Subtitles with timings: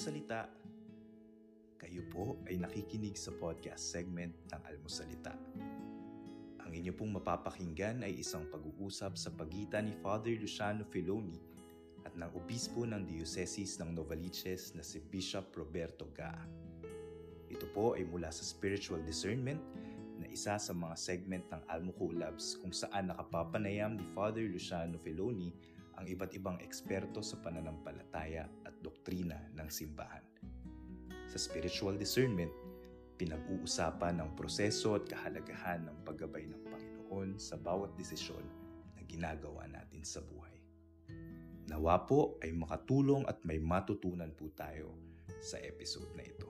[0.00, 0.48] Almusalita.
[1.76, 5.36] Kayo po ay nakikinig sa podcast segment ng Almusalita.
[6.64, 11.36] Ang inyo pong mapapakinggan ay isang pag-uusap sa pagitan ni Father Luciano Filoni
[12.08, 16.48] at ng obispo ng Dioceses ng Novaliches na si Bishop Roberto Gaa.
[17.52, 19.60] Ito po ay mula sa spiritual discernment
[20.16, 25.52] na isa sa mga segment ng Almo Collabs kung saan nakapapanayam ni Father Luciano Filoni
[26.00, 30.24] ang iba't ibang eksperto sa pananampalataya at doktrina ng simbahan.
[31.28, 32.50] Sa spiritual discernment,
[33.20, 38.42] pinag-uusapan ang proseso at kahalagahan ng paggabay ng Panginoon sa bawat desisyon
[38.96, 40.56] na ginagawa natin sa buhay.
[41.68, 44.96] Nawa po ay makatulong at may matutunan po tayo
[45.44, 46.48] sa episode na ito.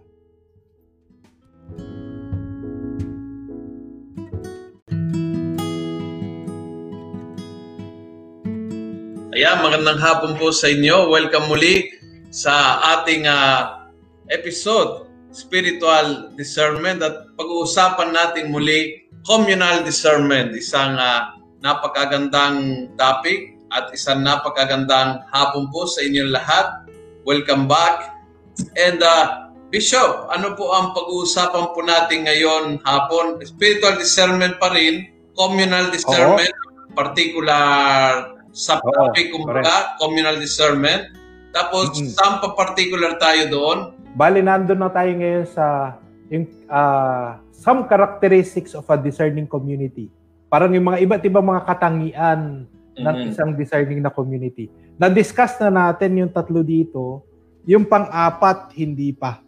[9.41, 11.09] Ayan, magandang hapon po sa inyo.
[11.09, 11.89] Welcome muli
[12.29, 13.89] sa ating uh,
[14.29, 17.01] episode, Spiritual Discernment.
[17.01, 20.53] At pag-uusapan natin muli, Communal Discernment.
[20.53, 26.85] Isang uh, napakagandang topic at isang napakagandang hapon po sa inyong lahat.
[27.25, 28.13] Welcome back.
[28.77, 33.41] And uh, Bishop, ano po ang pag-uusapan po natin ngayon hapon?
[33.41, 36.93] Spiritual discernment pa rin, communal discernment, Oo.
[36.93, 41.15] particular subtopic, oh, kumbaga, communal discernment.
[41.51, 42.15] Tapos, mm-hmm.
[42.15, 43.79] saan pa particular tayo doon?
[44.15, 45.99] Bali, nandun na tayo ngayon sa
[46.31, 50.11] yung, uh, some characteristics of a discerning community.
[50.51, 53.03] Parang yung mga iba't ibang mga katangian mm-hmm.
[53.03, 54.71] ng isang discerning na community.
[54.99, 57.27] Na-discuss na natin yung tatlo dito.
[57.67, 59.43] Yung pang-apat, hindi pa.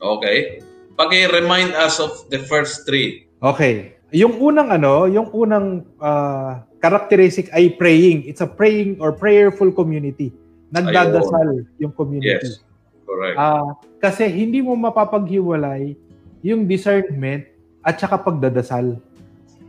[0.00, 0.60] Okay.
[0.98, 3.30] Paki-remind us of the first three.
[3.40, 3.96] Okay.
[4.12, 8.28] Yung unang ano, yung unang uh, characteristic ay praying.
[8.28, 10.36] It's a praying or prayerful community.
[10.68, 12.52] Nagdadasal yung community.
[12.52, 12.60] Yes.
[13.08, 13.36] Correct.
[13.36, 15.96] Uh, kasi hindi mo mapapaghiwalay
[16.44, 17.48] yung discernment
[17.80, 19.00] at saka pagdadasal.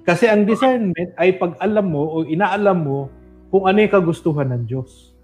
[0.03, 2.99] Kasi ang discernment ay pag alam mo o inaalam mo
[3.47, 5.15] kung ano yung kagustuhan ng Diyos.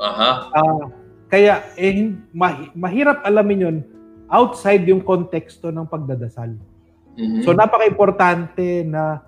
[0.00, 0.48] Aha.
[0.56, 0.84] Uh,
[1.28, 3.76] kaya eh, mah- mahirap alamin yon
[4.32, 6.56] outside yung konteksto ng pagdadasal.
[7.16, 7.42] Mm-hmm.
[7.44, 9.20] So napaka-importante na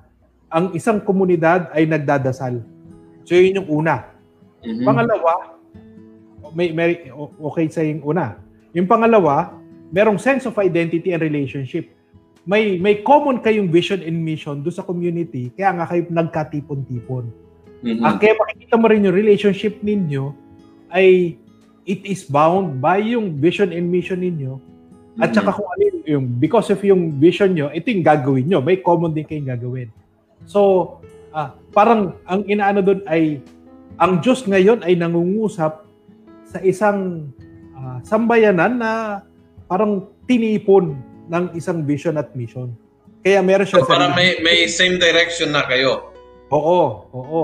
[0.49, 2.63] ang isang komunidad ay nagdadasal.
[3.27, 4.09] So yun yung una.
[4.65, 4.85] Mm-hmm.
[4.87, 5.33] Pangalawa,
[6.55, 8.41] may, may okay sa yung una.
[8.73, 9.53] Yung pangalawa,
[9.93, 11.91] merong sense of identity and relationship.
[12.45, 17.25] May may common kayong vision and mission do sa community, kaya nga kayo nagkatipon-tipon.
[17.81, 18.05] Mm-hmm.
[18.05, 20.33] Ang kaya makikita mo rin yung relationship ninyo
[20.93, 21.37] ay
[21.85, 24.61] it is bound by yung vision and mission ninyo
[25.15, 28.59] at saka kung ano yung, because of yung vision nyo, ito yung gagawin nyo.
[28.59, 29.89] May common din kayong gagawin.
[30.51, 30.99] So,
[31.31, 33.39] ah, parang ang inaano doon ay,
[33.95, 35.87] ang Diyos ngayon ay nangungusap
[36.51, 37.31] sa isang
[37.79, 39.23] uh, sambayanan na
[39.71, 40.99] parang tinipon
[41.31, 42.75] ng isang vision at mission.
[43.23, 43.87] Kaya meron siya...
[43.87, 46.11] So, parang may, may same direction na kayo.
[46.51, 47.43] Oo, oo.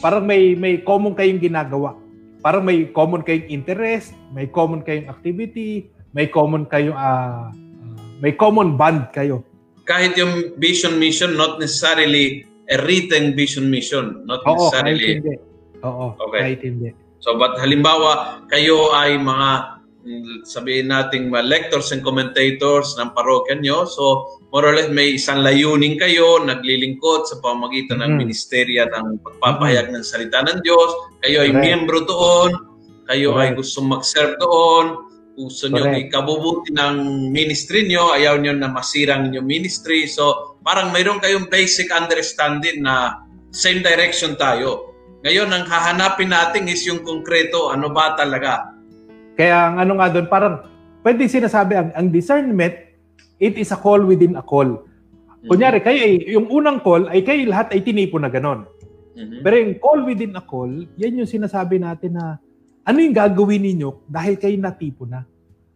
[0.00, 2.00] Parang may, may common kayong ginagawa.
[2.40, 8.34] Parang may common kayong interest, may common kayong activity, may common kayo uh, uh, may
[8.34, 9.46] common bond kayo.
[9.86, 15.18] Kahit yung vision mission not necessarily a written vision mission, not Oo, necessarily.
[15.18, 15.34] Kahit hindi.
[15.82, 16.40] Oo, okay.
[16.40, 16.88] kahit hindi.
[17.20, 19.80] So but halimbawa kayo ay mga
[20.48, 23.84] sabihin nating mga lectors and commentators ng parokya nyo.
[23.84, 28.18] So, more or less may isang layunin kayo, naglilingkod sa pamagitan ng mm.
[28.24, 30.00] ministerya ng pagpapahayag mm.
[30.00, 30.90] ng salita ng Diyos.
[31.20, 31.60] Kayo ay Correct.
[31.60, 32.50] miyembro doon.
[33.12, 33.52] Kayo Correct.
[33.52, 35.09] ay gustong mag-serve doon
[35.48, 40.04] gusto nyo ikabubuti ng ministry nyo, ayaw nyo na masirang yung ministry.
[40.04, 44.92] So, parang mayroon kayong basic understanding na same direction tayo.
[45.24, 48.72] Ngayon, ang hahanapin natin is yung konkreto, ano ba talaga?
[49.36, 50.54] Kaya ang ano nga doon, parang
[51.00, 52.76] pwede sinasabi, ang, ang discernment,
[53.40, 54.68] it is a call within a call.
[54.68, 55.48] Mm-hmm.
[55.48, 58.68] Kunyari, kayo ay, yung unang call ay kayo lahat ay tinipo na ganon.
[59.16, 59.40] Mm-hmm.
[59.40, 62.36] Pero yung call within a call, yan yung sinasabi natin na
[62.84, 65.24] ano yung gagawin ninyo dahil kayo natipo na?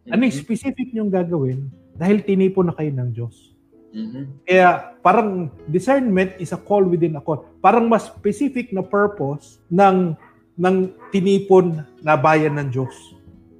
[0.09, 0.45] Ano yung mm-hmm.
[0.45, 3.55] specific nyong gagawin dahil tinipo na kayo ng Diyos?
[3.95, 4.25] Mm-hmm.
[4.45, 4.69] Kaya
[5.01, 7.47] parang discernment is a call within a call.
[7.63, 10.19] Parang mas specific na purpose ng
[10.59, 10.77] ng
[11.15, 12.95] tinipon na bayan ng Diyos.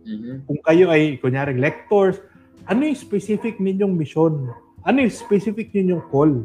[0.05, 0.37] Mm-hmm.
[0.45, 2.21] Kung kayo ay kunyari lectors,
[2.69, 4.53] ano yung specific ninyong mission?
[4.85, 6.45] Ano yung specific ninyong call?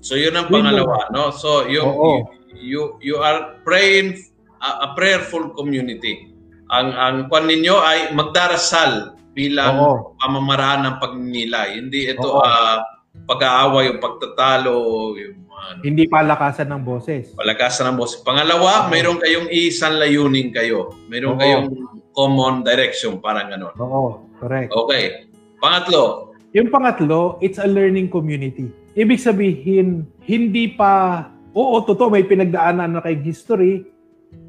[0.00, 1.28] So yun ang pangalawa, no?
[1.28, 2.12] So you, you
[2.56, 4.29] you you are praying
[4.60, 6.30] a, a prayerful community.
[6.70, 9.96] Ang ang kwan ninyo ay magdarasal bilang Oo.
[10.20, 11.80] pamamaraan ng pagninilay.
[11.80, 12.78] Hindi ito uh,
[13.26, 14.76] pag-aaway o pagtatalo.
[15.18, 17.34] Yung, uh, Hindi palakasan ng boses.
[17.34, 18.22] Palakasan ng boses.
[18.22, 18.90] Pangalawa, Oo.
[18.92, 20.94] mayroon kayong isang layunin kayo.
[21.10, 21.42] Mayroon Oo.
[21.42, 21.68] kayong
[22.14, 23.74] common direction, parang gano'n.
[23.78, 24.70] Oo, correct.
[24.74, 25.30] Okay.
[25.62, 26.34] Pangatlo.
[26.50, 28.66] Yung pangatlo, it's a learning community.
[28.98, 31.22] Ibig sabihin, hindi pa,
[31.54, 33.86] oo, totoo, may pinagdaanan na kay history,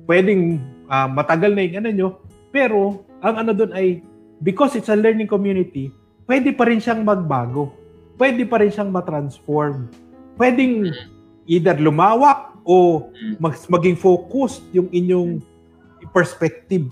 [0.06, 0.60] pwedeng
[0.90, 2.10] uh, matagal na yung ano nyo,
[2.50, 4.02] pero ang ano doon ay,
[4.42, 5.94] because it's a learning community,
[6.26, 7.72] pwede pa rin siyang magbago.
[8.18, 9.90] Pwede pa rin siyang matransform.
[10.38, 10.94] Pwedeng
[11.50, 13.10] either lumawak o
[13.42, 15.42] mag, maging focused yung inyong
[16.14, 16.90] perspective.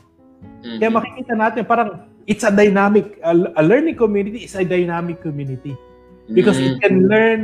[0.62, 5.74] Kaya makikita natin parang it's a dynamic a, a learning community is a dynamic community
[6.30, 6.78] because mm-hmm.
[6.78, 7.42] it can learn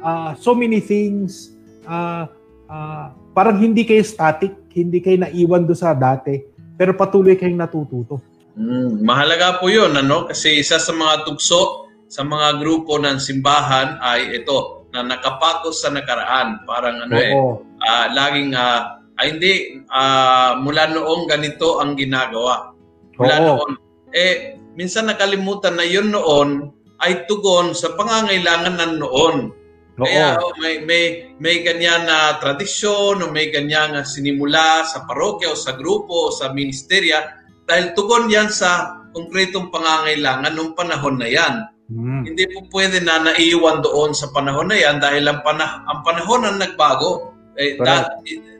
[0.00, 1.52] uh, so many things
[1.84, 2.24] uh,
[2.68, 6.38] uh, parang hindi kayo static hindi kayo naiwan do sa dati
[6.78, 8.20] pero patuloy kayong natututo
[8.54, 14.00] mm, mahalaga po yun ano kasi isa sa mga tugso sa mga grupo ng simbahan
[14.00, 17.60] ay ito na nakapatos sa nakaraan parang ano eh, Oo.
[17.60, 19.52] eh uh, laging uh, ay hindi
[19.90, 22.72] uh, mula noong ganito ang ginagawa
[23.20, 23.44] mula Oo.
[23.44, 23.72] noon
[24.16, 29.54] eh minsan nakalimutan na yun noon ay tugon sa pangangailangan ng noon.
[29.98, 30.06] Oo.
[30.06, 35.50] Kaya oh, may may may ganyan na tradisyon o may ganyan na sinimula sa parokya
[35.50, 37.34] o sa grupo o sa ministerya
[37.66, 41.54] dahil tugon yan sa konkretong pangangailangan ng panahon na yan.
[41.88, 42.22] Hmm.
[42.22, 46.44] Hindi po pwede na naiwan doon sa panahon na yan dahil ang, panah- ang panahon
[46.44, 47.32] ang nagbago.
[47.56, 48.12] Eh, da-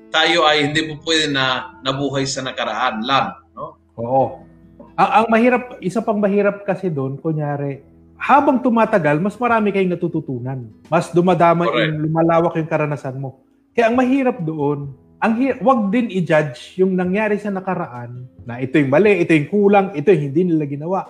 [0.09, 3.37] tayo ay hindi po pwede na nabuhay sa nakaraan lang.
[3.53, 3.77] No?
[4.01, 4.49] Oo.
[4.97, 7.85] Ang, ang mahirap, isa pang mahirap kasi doon, kunyari,
[8.19, 10.67] habang tumatagal, mas marami kayong natututunan.
[10.91, 13.47] Mas dumadama yung lumalawak yung karanasan mo.
[13.73, 14.91] Kaya ang mahirap doon,
[15.23, 19.49] ang hir- wag din i-judge yung nangyari sa nakaraan na ito yung mali, ito yung
[19.49, 21.01] kulang, ito yung hindi nila ginawa.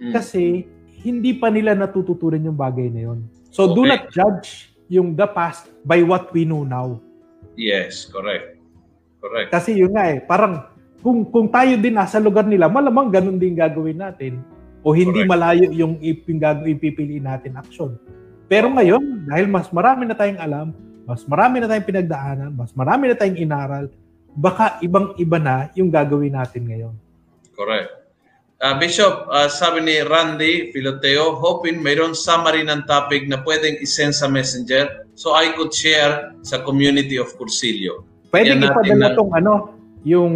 [0.00, 0.12] Mm.
[0.16, 0.64] Kasi
[1.04, 3.20] hindi pa nila natututunan yung bagay na yon.
[3.52, 3.74] So okay.
[3.76, 6.96] do not judge yung the past by what we know now.
[7.56, 8.56] Yes, correct.
[9.20, 9.48] Correct.
[9.52, 10.72] Kasi yun nga eh, parang
[11.04, 14.40] kung kung tayo din nasa lugar nila, malamang ganun din gagawin natin
[14.86, 15.32] o hindi Correct.
[15.34, 17.98] malayo yung ipipiliin natin action.
[18.46, 20.70] Pero ngayon, dahil mas marami na tayong alam,
[21.02, 23.90] mas marami na tayong pinagdaanan, mas marami na tayong inaral,
[24.30, 26.94] baka ibang-iba na yung gagawin natin ngayon.
[27.58, 27.90] Correct.
[28.62, 34.14] Uh, Bishop, uh, sabi ni Randy Filoteo, hoping mayroon summary ng topic na pwedeng isend
[34.14, 38.06] sa messenger so I could share sa community of Cursilio.
[38.30, 40.34] Pwede ipadala na, tong ano, yung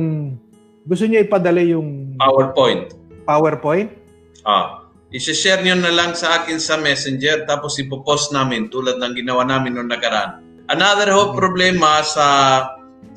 [0.85, 2.93] gusto niyo ipadala yung PowerPoint.
[3.25, 4.00] PowerPoint?
[4.45, 4.89] Ah.
[5.11, 9.75] I-share niyo na lang sa akin sa Messenger tapos ipopost namin tulad ng ginawa namin
[9.75, 10.39] noong nakaraan.
[10.71, 12.27] Another whole problema sa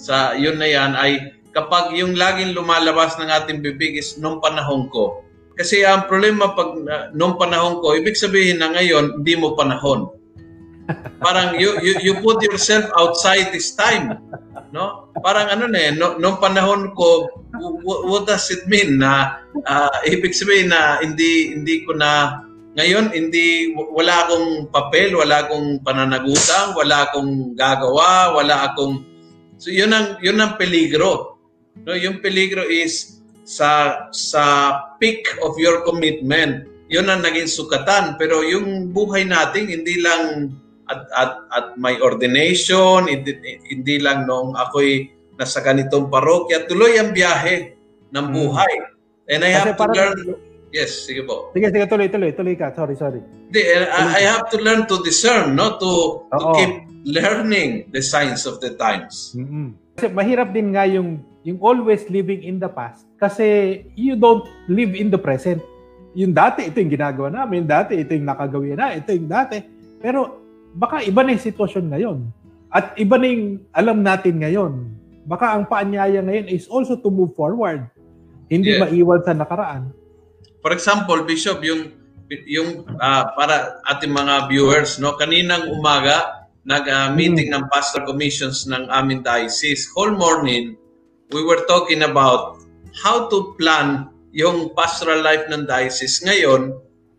[0.01, 4.89] sa yun na yan ay kapag yung laging lumalabas ng ating bibig is nung panahon
[4.89, 5.21] ko.
[5.53, 10.09] Kasi ang problema pag uh, nung panahon ko, ibig sabihin na ngayon, hindi mo panahon.
[11.23, 14.19] Parang you, you, you put yourself outside this time.
[14.73, 15.07] No?
[15.21, 17.29] Parang ano na eh, no, nung panahon ko,
[17.85, 22.41] what does it mean na uh, ibig sabihin na hindi hindi ko na
[22.73, 29.13] ngayon hindi wala akong papel, wala akong pananagutan, wala akong gagawa, wala akong
[29.63, 31.39] So yun ang yun ang peligro.
[31.87, 36.67] No, yung peligro is sa sa peak of your commitment.
[36.91, 40.51] Yun ang naging sukatan, pero yung buhay natin hindi lang
[40.89, 47.15] at, at, at my ordination, hindi, hindi lang nung ako'y nasa ganitong parokya, tuloy ang
[47.15, 47.73] biyahe
[48.13, 48.35] ng hmm.
[48.35, 48.73] buhay.
[49.31, 50.17] And I have Kasi to learn...
[50.73, 51.53] Yes, sige po.
[51.53, 52.73] Sige, sige, tuloy, tuloy, tuloy ka.
[52.73, 53.21] Sorry, sorry.
[53.21, 53.85] Hindi, I,
[54.17, 55.77] I have to learn to discern, no?
[55.77, 56.73] To, to keep
[57.05, 59.37] learning the signs of the times.
[59.37, 59.77] Mm-hmm.
[59.93, 64.97] Kasi mahirap din nga yung, yung always living in the past kasi you don't live
[64.97, 65.61] in the present.
[66.17, 67.69] Yung dati, ito yung ginagawa namin.
[67.69, 68.97] Dati, ito yung nakagawin na.
[68.97, 69.61] Ito yung dati.
[70.01, 70.42] Pero
[70.73, 72.17] baka iba na yung sitwasyon ngayon.
[72.73, 74.73] At iba na yung alam natin ngayon.
[75.23, 77.85] Baka ang paanyaya ngayon is also to move forward.
[78.49, 78.83] Hindi yeah.
[78.83, 79.93] maiwan sa nakaraan.
[80.59, 81.93] For example, Bishop, yung
[82.49, 88.87] yung uh, para ating mga viewers, no, kaninang umaga nag-meeting uh, ng pastor commissions ng
[88.87, 89.91] aming diocese.
[89.91, 90.79] Whole morning,
[91.35, 92.63] we were talking about
[93.03, 96.73] how to plan yung pastoral life ng diocese ngayon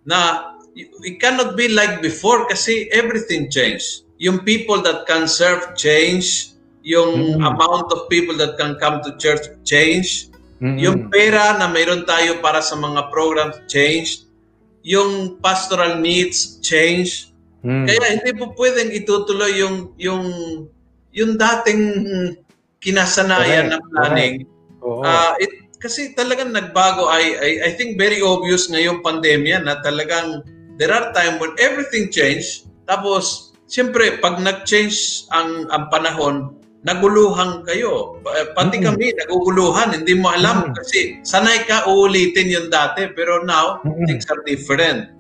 [0.09, 4.05] na it cannot be like before kasi everything changed.
[4.19, 7.47] Yung people that can serve change, yung mm-hmm.
[7.47, 10.79] amount of people that can come to church change, mm-hmm.
[10.79, 14.27] yung pera na mayroon tayo para sa mga programs change,
[14.83, 17.31] yung pastoral needs change.
[17.65, 17.87] Mm-hmm.
[17.89, 20.25] Kaya hindi po pwedeng itutuloy yung yung
[21.15, 21.83] yung dating
[22.83, 23.73] kinasanayan okay.
[23.73, 24.35] na planning.
[24.85, 25.09] Okay.
[25.09, 30.45] Uh, it, kasi talagang nagbago I, I I think very obvious ngayong pandemya na talagang
[30.81, 32.67] there are time when everything change.
[32.85, 38.21] Tapos, siyempre, pag nag-change ang, ang panahon, naguluhan kayo.
[38.53, 38.87] Pati mm-hmm.
[38.93, 39.97] kami, naguguluhan.
[39.97, 40.77] Hindi mo alam mm-hmm.
[40.77, 43.09] kasi sanay ka uulitin yung dati.
[43.17, 44.05] Pero now, mm-hmm.
[44.05, 45.11] things are different.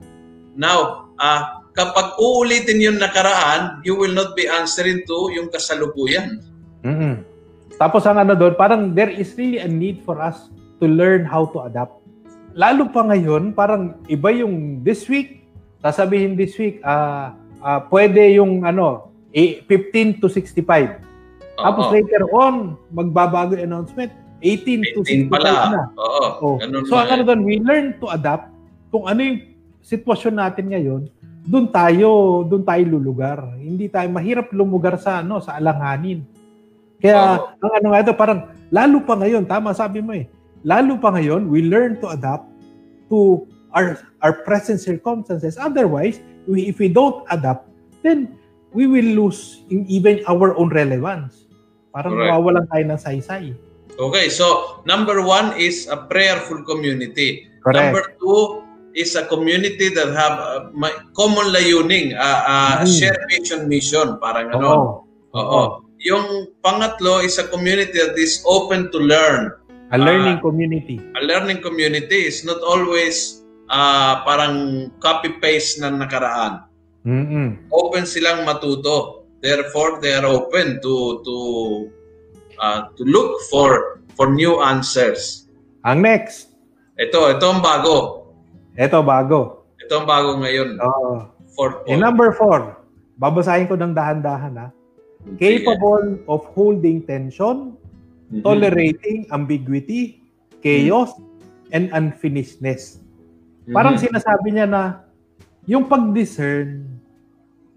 [0.54, 6.44] Now, uh, kapag uulitin yung nakaraan, you will not be answering to yung kasalukuyan.
[6.84, 7.24] Mm-hmm.
[7.80, 10.46] Tapos ang ano doon, parang there is really a need for us
[10.78, 11.98] to learn how to adapt.
[12.54, 15.42] Lalo pa ngayon, parang iba yung this week,
[15.84, 20.64] sasabihin this week, uh, uh, pwede yung ano, 15 to 65.
[20.64, 21.60] Oo.
[21.60, 24.08] Tapos later on, magbabago yung announcement,
[24.40, 25.52] 18, 18 to 65 pala.
[25.68, 25.82] na.
[26.00, 26.56] Oo.
[26.56, 26.56] Oh.
[26.88, 28.48] So ang ano doon, we learn to adapt
[28.88, 29.44] kung ano yung
[29.84, 31.02] sitwasyon natin ngayon,
[31.44, 33.44] doon tayo, doon tayo lulugar.
[33.60, 36.24] Hindi tayo mahirap lumugar sa ano, sa alanganin.
[36.96, 37.60] Kaya oh.
[37.60, 38.40] ang ano nga ito, parang
[38.72, 40.24] lalo pa ngayon, tama sabi mo eh,
[40.64, 42.48] lalo pa ngayon, we learn to adapt
[43.12, 43.44] to
[43.74, 45.58] our our present circumstances.
[45.58, 47.68] Otherwise, we, if we don't adapt,
[48.02, 48.38] then
[48.72, 51.46] we will lose in even our own relevance.
[51.94, 52.30] Parang Correct.
[52.30, 53.54] nawawalan tayo ng saysay.
[53.94, 57.46] Okay, so number one is a prayerful community.
[57.62, 57.78] Correct.
[57.78, 62.90] Number two is a community that have uh, common layuning, uh, uh, mm.
[62.90, 64.66] share vision mission, parang ano.
[64.66, 64.82] Oo.
[65.34, 65.38] Oo.
[65.38, 65.64] Oo.
[66.02, 69.54] Yung pangatlo is a community that is open to learn.
[69.94, 70.98] A learning uh, community.
[71.14, 76.64] A learning community is not always uh, parang copy-paste ng nakaraan.
[77.04, 77.68] Mm-hmm.
[77.68, 79.28] Open silang matuto.
[79.44, 81.36] Therefore, they are open to to
[82.56, 85.44] uh, to look for for new answers.
[85.84, 86.56] Ang next.
[86.96, 88.30] Ito, ito ang bago.
[88.72, 89.68] Ito bago.
[89.84, 90.80] Ito ang bago ngayon.
[90.80, 91.28] Oo.
[91.60, 92.80] Uh, In number four,
[93.20, 94.68] babasahin ko ng dahan-dahan ha
[95.40, 97.76] capable of holding tension,
[98.28, 98.42] mm-hmm.
[98.44, 100.20] tolerating ambiguity,
[100.60, 101.74] chaos, mm-hmm.
[101.76, 103.00] and unfinishedness.
[103.64, 103.72] Mm-hmm.
[103.80, 104.82] Parang sinasabi niya na
[105.64, 106.84] yung pag-discern,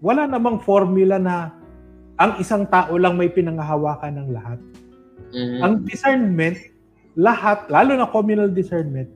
[0.04, 1.56] wala namang formula na
[2.20, 4.60] ang isang tao lang may pinangahawakan ng lahat.
[5.32, 5.60] Mm-hmm.
[5.64, 6.56] Ang discernment,
[7.16, 9.08] lahat, lalo na communal discernment,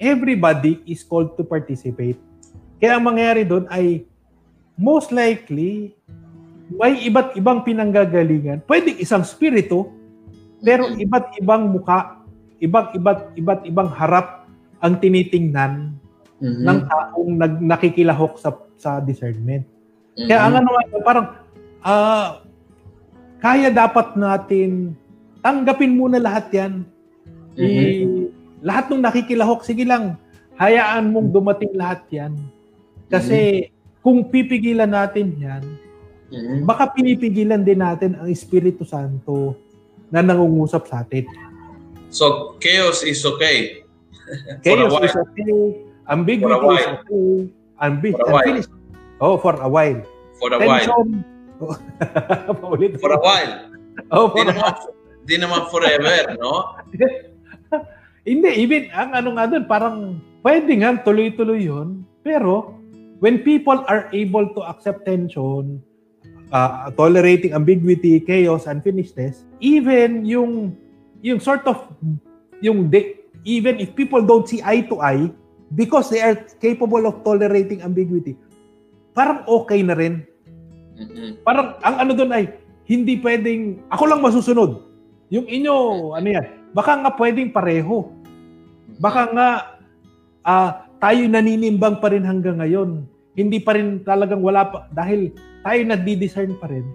[0.00, 2.16] everybody is called to participate.
[2.80, 4.08] Kaya ang mangyayari doon ay
[4.80, 5.92] most likely
[6.72, 8.64] may iba't ibang pinanggagalingan.
[8.64, 9.92] Pwede isang spirito,
[10.64, 11.04] pero mm-hmm.
[11.04, 12.24] iba't ibang muka,
[12.56, 14.48] iba't iba't iba't ibang harap
[14.80, 16.05] ang tinitingnan
[16.40, 16.64] mm-hmm.
[16.64, 19.64] ng taong nag, nakikilahok sa sa discernment.
[20.16, 20.28] Mm-hmm.
[20.28, 20.68] Kaya ang ano
[21.04, 21.26] parang
[21.84, 22.28] uh,
[23.40, 24.96] kaya dapat natin
[25.44, 26.72] tanggapin muna lahat 'yan.
[27.56, 27.84] Mm-hmm.
[27.84, 27.86] I,
[28.64, 30.16] lahat ng nakikilahok, sige lang,
[30.56, 32.32] hayaan mong dumating lahat 'yan.
[33.06, 34.02] Kasi mm-hmm.
[34.02, 35.64] kung pipigilan natin 'yan,
[36.26, 36.66] Mm-hmm.
[36.66, 39.54] Baka pinipigilan din natin ang Espiritu Santo
[40.10, 41.26] na nangungusap sa atin.
[42.10, 43.86] So, chaos is okay.
[44.66, 45.85] chaos is okay.
[46.06, 47.50] Ambiguity is okay.
[47.82, 48.62] Ambi- for a while.
[49.20, 50.00] Oh, for a while.
[50.38, 51.24] For a Tension.
[51.58, 52.98] while.
[53.00, 53.54] for a while.
[54.12, 54.72] Oh, for di, naman,
[55.24, 56.76] di naman forever, no?
[58.28, 59.96] Hindi, even ang ano nga doon, parang
[60.42, 62.02] pwede nga tuloy-tuloy yun.
[62.26, 62.74] Pero,
[63.22, 65.78] when people are able to accept tension,
[66.50, 70.74] uh, tolerating ambiguity, chaos, unfinishedness, even yung
[71.22, 71.86] yung sort of
[72.60, 75.30] yung de, even if people don't see eye to eye
[75.74, 78.38] because they are capable of tolerating ambiguity,
[79.16, 80.22] parang okay na rin.
[80.96, 81.42] Mm-hmm.
[81.42, 82.44] Parang ang ano doon ay
[82.86, 84.86] hindi pwedeng ako lang masusunod.
[85.32, 85.74] Yung inyo
[86.14, 88.14] ano yan, baka nga pwedeng pareho.
[89.02, 89.48] Baka nga
[90.46, 90.70] uh,
[91.02, 93.04] tayo naninimbang pa rin hanggang ngayon.
[93.36, 96.86] Hindi pa rin talagang wala pa dahil tayo nagdi-discern pa rin,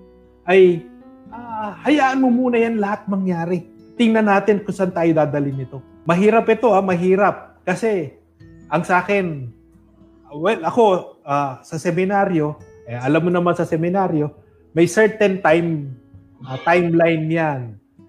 [0.48, 0.82] ay
[1.30, 3.68] uh, hayaan mo muna yan lahat mangyari.
[4.00, 5.84] Tingnan natin kung saan tayo dadalhin nito.
[6.08, 7.62] Mahirap ito, ah, mahirap.
[7.62, 8.16] Kasi,
[8.72, 9.52] ang sa akin,
[10.32, 10.84] well, ako,
[11.28, 12.56] uh, sa seminaryo,
[12.88, 14.32] eh, alam mo naman sa seminaryo,
[14.72, 15.92] may certain time,
[16.48, 17.62] uh, timeline yan.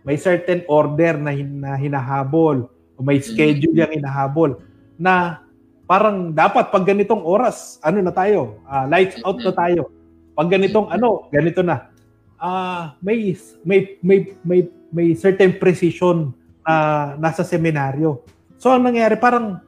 [0.07, 2.71] May certain order na, hin- na hinahabol.
[2.95, 4.62] O may schedule yung hinahabol.
[4.99, 5.42] Na
[5.87, 9.90] parang dapat pag ganitong oras, ano na tayo, uh, lights out na tayo
[10.33, 11.92] pag ganitong ano, ganito na.
[12.42, 18.23] Uh, may may may may may certain precision na uh, nasa seminaryo.
[18.59, 19.62] So ang nangyayari parang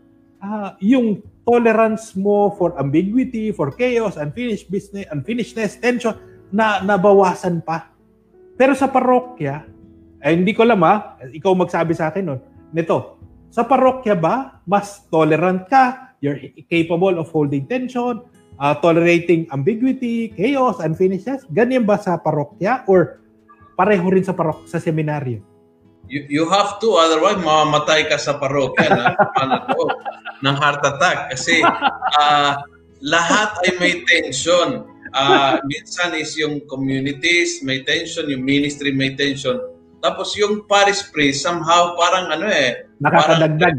[0.45, 6.17] uh, yung tolerance mo for ambiguity, for chaos, unfinished business, unfinishedness, tension
[6.53, 7.89] na nabawasan pa.
[8.55, 9.65] Pero sa parokya,
[10.21, 13.19] eh, hindi ko alam ha, ikaw magsabi sa akin nun, nito,
[13.51, 16.39] sa parokya ba, mas tolerant ka, you're
[16.71, 18.25] capable of holding tension,
[18.57, 21.45] uh, tolerating ambiguity, chaos, unfinishes?
[21.53, 23.21] Ganyan ba sa parokya or
[23.75, 25.54] pareho rin sa parok sa seminaryo?
[26.05, 29.83] You, you have to, otherwise mamamatay ka sa parokya na, ano to,
[30.45, 31.33] ng heart attack.
[31.33, 31.65] Kasi
[32.21, 32.53] uh,
[33.01, 34.85] lahat ay may tension.
[35.15, 39.57] uh, minsan is yung communities may tension, yung ministry may tension.
[40.05, 42.85] Tapos yung parish priest, somehow parang ano eh.
[43.01, 43.77] Nakakadagdag.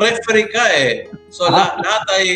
[0.00, 0.92] referee ka eh.
[1.28, 1.76] So ah.
[1.76, 2.26] lahat ay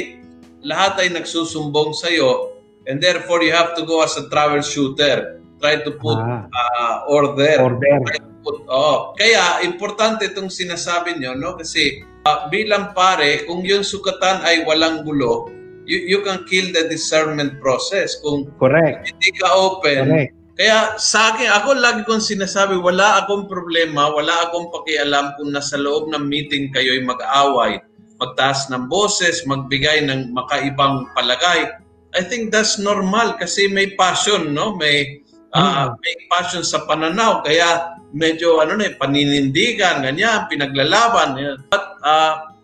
[0.60, 5.40] lahat ay nagsusumbong sa iyo and therefore you have to go as a travel shooter.
[5.56, 6.44] Try to put ah.
[6.44, 7.64] uh, order.
[7.64, 8.20] Order.
[8.44, 9.16] Put, oh.
[9.16, 11.56] Kaya importante itong sinasabi nyo, no?
[11.56, 15.48] Kasi uh, bilang pare, kung yung sukatan ay walang gulo,
[15.88, 18.20] you, you can kill the discernment process.
[18.20, 19.08] Kung Correct.
[19.08, 24.46] hindi ka open, Correct kaya sa akin, ako lagi kong sinasabi, wala akong problema, wala
[24.46, 27.82] akong pakialam kung nasa loob ng meeting kayo'y mag-aaway,
[28.22, 31.74] magtaas ng boses, magbigay ng makaibang palagay.
[32.14, 34.78] I think that's normal kasi may passion, no?
[34.78, 35.26] May
[35.58, 41.34] uh, may passion sa pananaw kaya medyo ano na paninindigan, ganyan, pinaglalaban.
[41.34, 41.56] Yan.
[41.68, 42.54] But uh,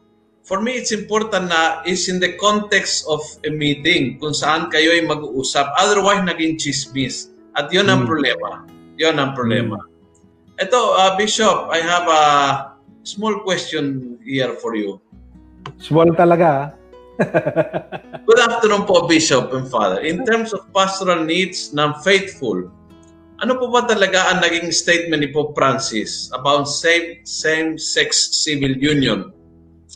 [0.47, 4.95] for me it's important na is in the context of a meeting kung saan kayo
[4.95, 5.75] ay mag-uusap.
[5.75, 7.35] Otherwise naging chismis.
[7.59, 8.11] At yun ang hmm.
[8.15, 8.49] problema.
[8.95, 9.83] Yun ang problema.
[10.61, 12.25] Ito, uh, Bishop, I have a
[13.03, 15.03] small question here for you.
[15.81, 16.69] Small talaga, ah.
[18.29, 20.01] Good afternoon po, Bishop and Father.
[20.05, 22.69] In terms of pastoral needs ng faithful,
[23.41, 29.33] ano po ba talaga ang naging statement ni Pope Francis about same, same-sex civil union?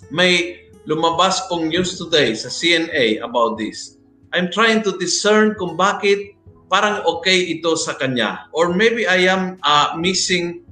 [0.08, 4.00] May lumabas pong news today sa CNA about this.
[4.32, 6.34] I'm trying to discern kung bakit
[6.72, 8.48] parang okay ito sa kanya.
[8.50, 10.64] Or maybe I am uh, missing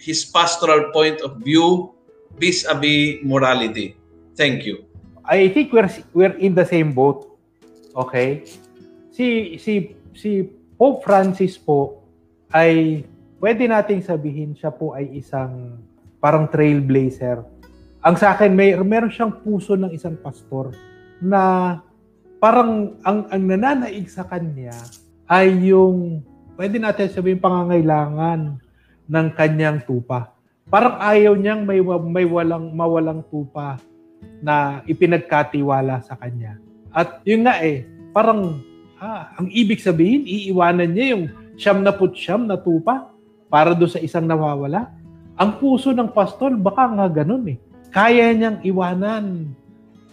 [0.00, 1.92] his pastoral point of view
[2.40, 3.94] vis-a-vis morality.
[4.34, 4.88] Thank you.
[5.24, 7.28] I think we're we're in the same boat.
[7.92, 8.44] Okay?
[9.12, 12.05] Si si si Pope Francis po
[12.54, 13.02] ay
[13.42, 15.80] pwede nating sabihin siya po ay isang
[16.22, 17.42] parang trailblazer.
[18.06, 20.70] Ang sa akin may meron siyang puso ng isang pastor
[21.18, 21.76] na
[22.38, 24.74] parang ang ang nananaig sa kanya
[25.26, 26.22] ay yung,
[26.54, 28.62] pwede natin sabihin, pangangailangan
[29.06, 30.30] ng kanyang tupa.
[30.66, 33.78] Parang ayaw niyang may, may walang, mawalang tupa
[34.42, 36.58] na ipinagkatiwala sa kanya.
[36.94, 38.62] At yun nga eh, parang
[38.98, 41.24] ah, ang ibig sabihin, iiwanan niya yung
[41.56, 43.12] siyam na putsyam na tupa
[43.48, 44.92] para do sa isang nawawala.
[45.36, 47.58] Ang puso ng pastol, baka nga ganun eh.
[47.92, 49.52] Kaya niyang iwanan.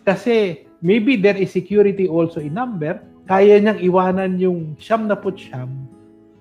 [0.04, 5.72] Kasi maybe there is security also in number, kaya niyang iwanan yung siyam na putsyam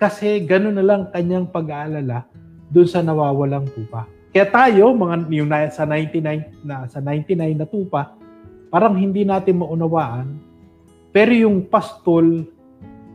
[0.02, 2.26] kasi gano'n na lang kanyang pag-aalala
[2.74, 4.10] doon sa nawawalang tupa.
[4.34, 8.18] Kaya tayo, mga yung na, sa 99 na sa 99 na tupa,
[8.66, 10.42] parang hindi natin maunawaan.
[11.14, 12.50] Pero yung pastol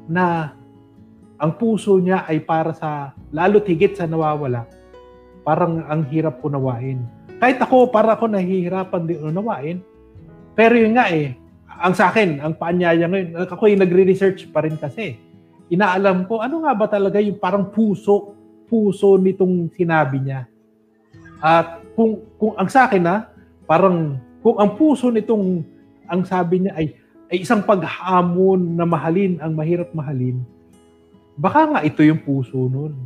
[0.08, 0.56] na
[1.38, 4.66] ang puso niya ay para sa lalo higit sa nawawala,
[5.46, 7.06] parang ang hirap unawain.
[7.38, 9.78] Kahit ako, para ako nahihirapan din unawain.
[10.58, 11.38] Pero yun nga eh,
[11.70, 15.22] ang sa akin, ang paanyaya ngayon, ako yung nagre-research pa rin kasi.
[15.70, 18.34] Inaalam ko, ano nga ba talaga yung parang puso,
[18.66, 20.50] puso nitong sinabi niya.
[21.38, 23.30] At kung, kung ang sa akin na,
[23.70, 25.62] parang kung ang puso nitong,
[26.10, 26.98] ang sabi niya ay,
[27.30, 30.42] ay isang paghamon na mahalin ang mahirap mahalin,
[31.38, 32.98] baka nga ito yung puso nun.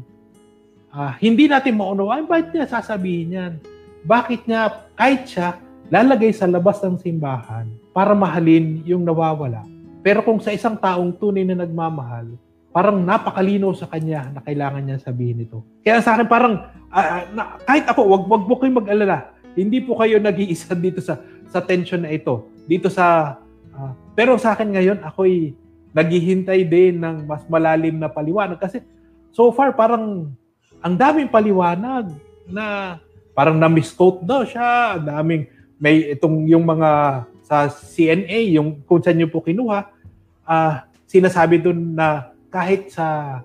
[0.92, 3.54] Uh, hindi natin maunawaan, bakit niya sasabihin yan?
[4.08, 5.60] Bakit niya, kahit siya,
[5.92, 9.68] lalagay sa labas ng simbahan para mahalin yung nawawala.
[10.02, 12.34] Pero kung sa isang taong tunay na nagmamahal,
[12.72, 15.62] parang napakalino sa kanya na kailangan niya sabihin ito.
[15.84, 19.36] Kaya sa akin parang, uh, na, kahit ako, wag, wag po kayong mag-alala.
[19.54, 21.20] Hindi po kayo nag-iisa dito sa,
[21.52, 22.48] sa tension na ito.
[22.66, 23.38] Dito sa,
[23.76, 25.56] uh, pero sa akin ngayon, ako'y
[25.92, 28.60] naghihintay din ng mas malalim na paliwanag.
[28.60, 28.84] Kasi
[29.32, 30.32] so far, parang
[30.82, 32.12] ang daming paliwanag
[32.48, 32.98] na
[33.36, 34.98] parang na-misquote daw siya.
[34.98, 35.44] Ang daming
[35.82, 39.92] may itong yung mga sa CNA, yung kung saan nyo po kinuha,
[40.48, 40.74] uh,
[41.10, 43.40] sinasabi doon na kahit sa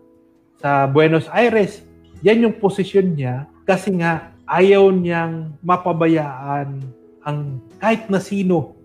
[0.62, 1.82] sa Buenos Aires,
[2.22, 6.78] yan yung posisyon niya kasi nga ayaw niyang mapabayaan
[7.26, 8.78] ang kahit na sino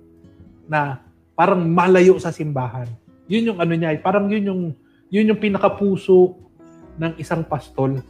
[0.66, 0.98] na
[1.38, 2.90] parang malayo sa simbahan.
[3.32, 4.62] Yun yung ano niya, parang yun yung
[5.08, 6.36] yun yung pinakapuso
[7.00, 8.04] ng isang pastol.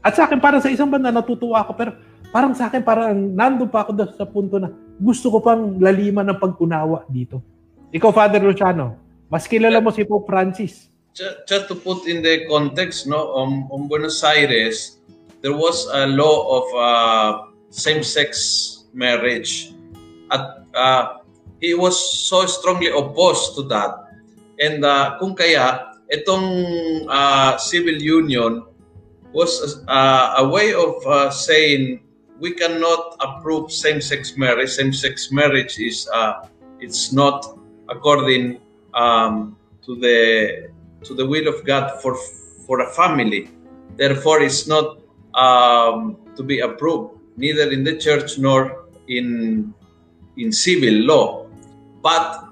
[0.00, 1.90] At sa akin, parang sa isang banda, natutuwa ako, pero
[2.32, 6.38] parang sa akin, parang nando pa ako sa punto na gusto ko pang laliman ng
[6.40, 7.44] pag-unawa dito.
[7.92, 8.96] Ikaw, Father Luciano,
[9.28, 10.88] mas kilala mo si Pope Francis.
[11.12, 15.00] Just, just to put in the context, no, um, um Buenos Aires,
[15.40, 17.30] there was a law of uh,
[17.68, 18.28] same-sex
[18.92, 19.72] marriage.
[20.32, 21.04] At uh,
[21.60, 24.07] he was so strongly opposed to that.
[24.58, 28.64] And uh, kung kaya, itong uh, civil union
[29.32, 32.00] was uh, a way of uh, saying
[32.40, 34.70] we cannot approve same-sex marriage.
[34.70, 36.46] Same-sex marriage is uh,
[36.80, 38.60] it's not according
[38.94, 40.70] um, to the
[41.04, 42.16] to the will of God for
[42.66, 43.50] for a family.
[43.96, 44.98] Therefore, it's not
[45.34, 49.74] um, to be approved neither in the church nor in
[50.36, 51.46] in civil law.
[52.02, 52.47] But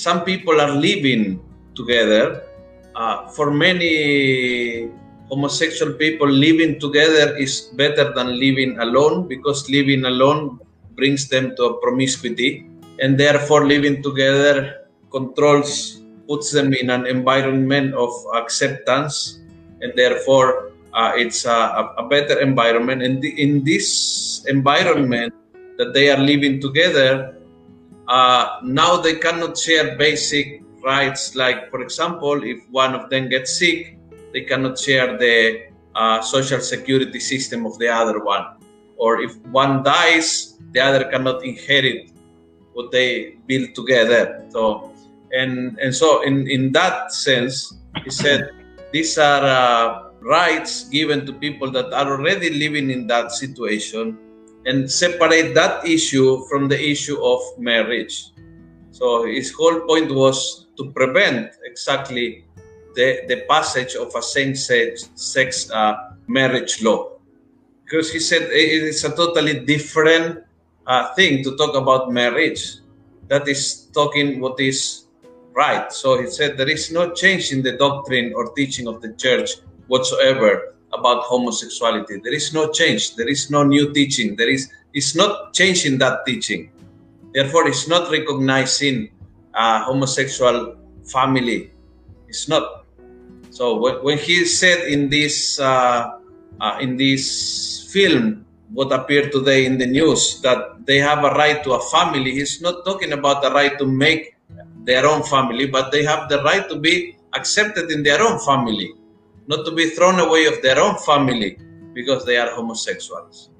[0.00, 1.36] some people are living
[1.76, 2.48] together.
[2.96, 4.88] Uh, for many
[5.28, 10.58] homosexual people, living together is better than living alone because living alone
[10.96, 12.66] brings them to promiscuity,
[12.98, 19.40] and therefore living together controls, puts them in an environment of acceptance,
[19.82, 23.02] and therefore uh, it's a, a, better environment.
[23.02, 25.32] And in this environment
[25.78, 27.39] that they are living together,
[28.10, 33.58] uh, now they cannot share basic rights like for example if one of them gets
[33.58, 33.96] sick
[34.32, 38.44] they cannot share the uh, social security system of the other one.
[38.96, 42.12] Or if one dies the other cannot inherit
[42.74, 44.44] what they build together.
[44.50, 44.92] So
[45.32, 48.50] and and so in in that sense he said
[48.92, 54.18] these are uh, rights given to people that are already living in that situation
[54.66, 58.32] and separate that issue from the issue of marriage.
[58.90, 62.44] So his whole point was to prevent exactly
[62.94, 67.12] the, the passage of a same-sex sex, uh, marriage law.
[67.84, 70.44] Because he said it is a totally different
[70.86, 72.76] uh, thing to talk about marriage.
[73.28, 75.06] That is talking what is
[75.52, 75.92] right.
[75.92, 79.50] So he said there is no change in the doctrine or teaching of the church
[79.86, 82.20] whatsoever about homosexuality.
[82.22, 83.16] There is no change.
[83.16, 84.36] There is no new teaching.
[84.36, 86.70] There is it's not changing that teaching.
[87.32, 89.10] Therefore, it's not recognizing
[89.54, 90.76] a homosexual
[91.06, 91.70] family.
[92.28, 92.84] It's not.
[93.50, 96.18] So when he said in this uh,
[96.60, 101.62] uh, in this film, what appeared today in the news, that they have a right
[101.62, 104.34] to a family, he's not talking about the right to make
[104.82, 108.94] their own family, but they have the right to be accepted in their own family
[109.50, 111.58] not to be thrown away of their own family
[111.92, 113.50] because they are homosexuals.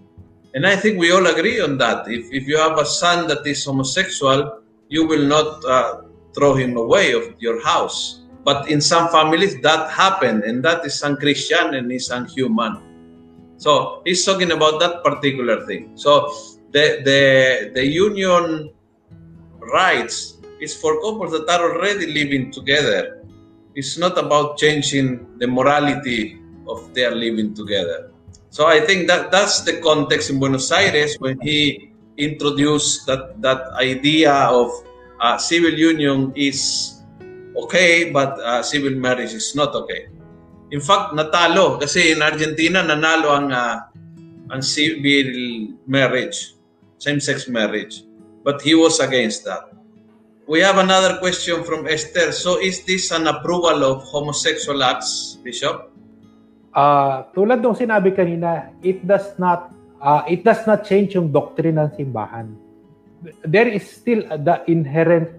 [0.55, 2.07] And I think we all agree on that.
[2.07, 6.77] If, if you have a son that is homosexual, you will not uh, throw him
[6.77, 8.23] away of your house.
[8.45, 12.79] But in some families, that happened, and that is unchristian and is unhuman.
[13.59, 15.93] So he's talking about that particular thing.
[15.95, 16.33] So
[16.73, 17.21] the the
[17.75, 18.73] the union
[19.61, 23.20] rights is for couples that are already living together
[23.75, 28.11] it's not about changing the morality of their living together.
[28.51, 33.71] So I think that that's the context in Buenos Aires when he introduced that that
[33.79, 34.71] idea of
[35.23, 37.01] uh, civil union is
[37.57, 40.11] okay, but uh, civil marriage is not okay.
[40.71, 43.77] In fact, natalo kasi in Argentina nanalo ang uh,
[44.51, 45.31] ang civil
[45.87, 46.59] marriage,
[46.99, 48.03] same-sex marriage.
[48.43, 49.71] But he was against that.
[50.51, 52.35] We have another question from Esther.
[52.35, 55.95] So is this an approval of homosexual acts, Bishop?
[56.75, 59.71] Uh, tulad ng sinabi kanina, it does not
[60.03, 62.51] uh, it does not change yung doctrine ng simbahan.
[63.47, 65.31] There is still the inherent,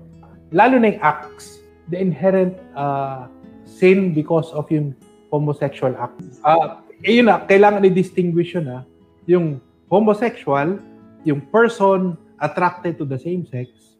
[0.55, 1.59] lalo na yung acts,
[1.91, 3.27] the inherent uh,
[3.67, 4.95] sin because of yung
[5.27, 6.23] homosexual act.
[6.39, 8.87] Uh, eh, yun na, kailangan i-distinguish yun ha.
[9.27, 9.59] Yung
[9.91, 10.79] homosexual,
[11.27, 13.91] yung person attracted to the same sex,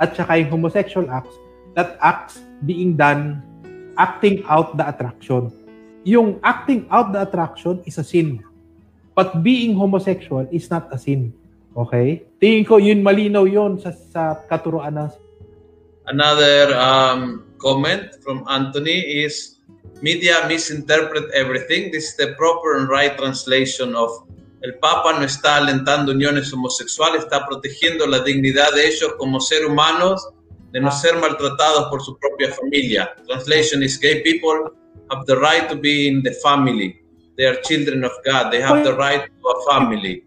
[0.00, 1.34] at saka yung homosexual acts,
[1.74, 3.42] that acts being done
[3.98, 5.50] acting out the attraction.
[6.04, 8.42] Yung acting out the attraction is a sin.
[9.14, 11.32] But being homosexual is not a sin.
[11.74, 12.26] Okay?
[12.42, 15.10] Tingin ko yun malinaw yun sa, sa katuruan ng
[16.04, 19.56] Another um, comment from Anthony is
[20.04, 21.88] media misinterpret everything.
[21.88, 24.28] This is the proper and right translation of
[24.64, 29.68] El Papa no está alentando uniones homosexuales, está protegiendo la dignidad de ellos como seres
[29.68, 30.26] humanos
[30.72, 33.14] de no ser maltratados por su propia familia.
[33.26, 34.70] Translation is gay people
[35.10, 36.98] have the right to be in the family.
[37.36, 38.50] They are children of God.
[38.50, 40.24] They have the right to a family.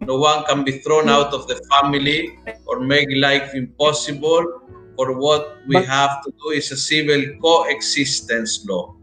[0.00, 4.60] No one can be thrown out of the family or make life impossible.
[4.96, 8.94] For what we have to do is a civil coexistence law.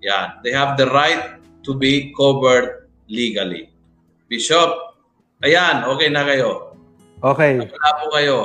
[0.00, 3.71] Yeah, they have the right to be covered legally.
[4.32, 4.96] Bishop,
[5.44, 6.72] ayan, okay na kayo.
[7.20, 7.60] Okay.
[7.60, 8.38] Wala po kayo.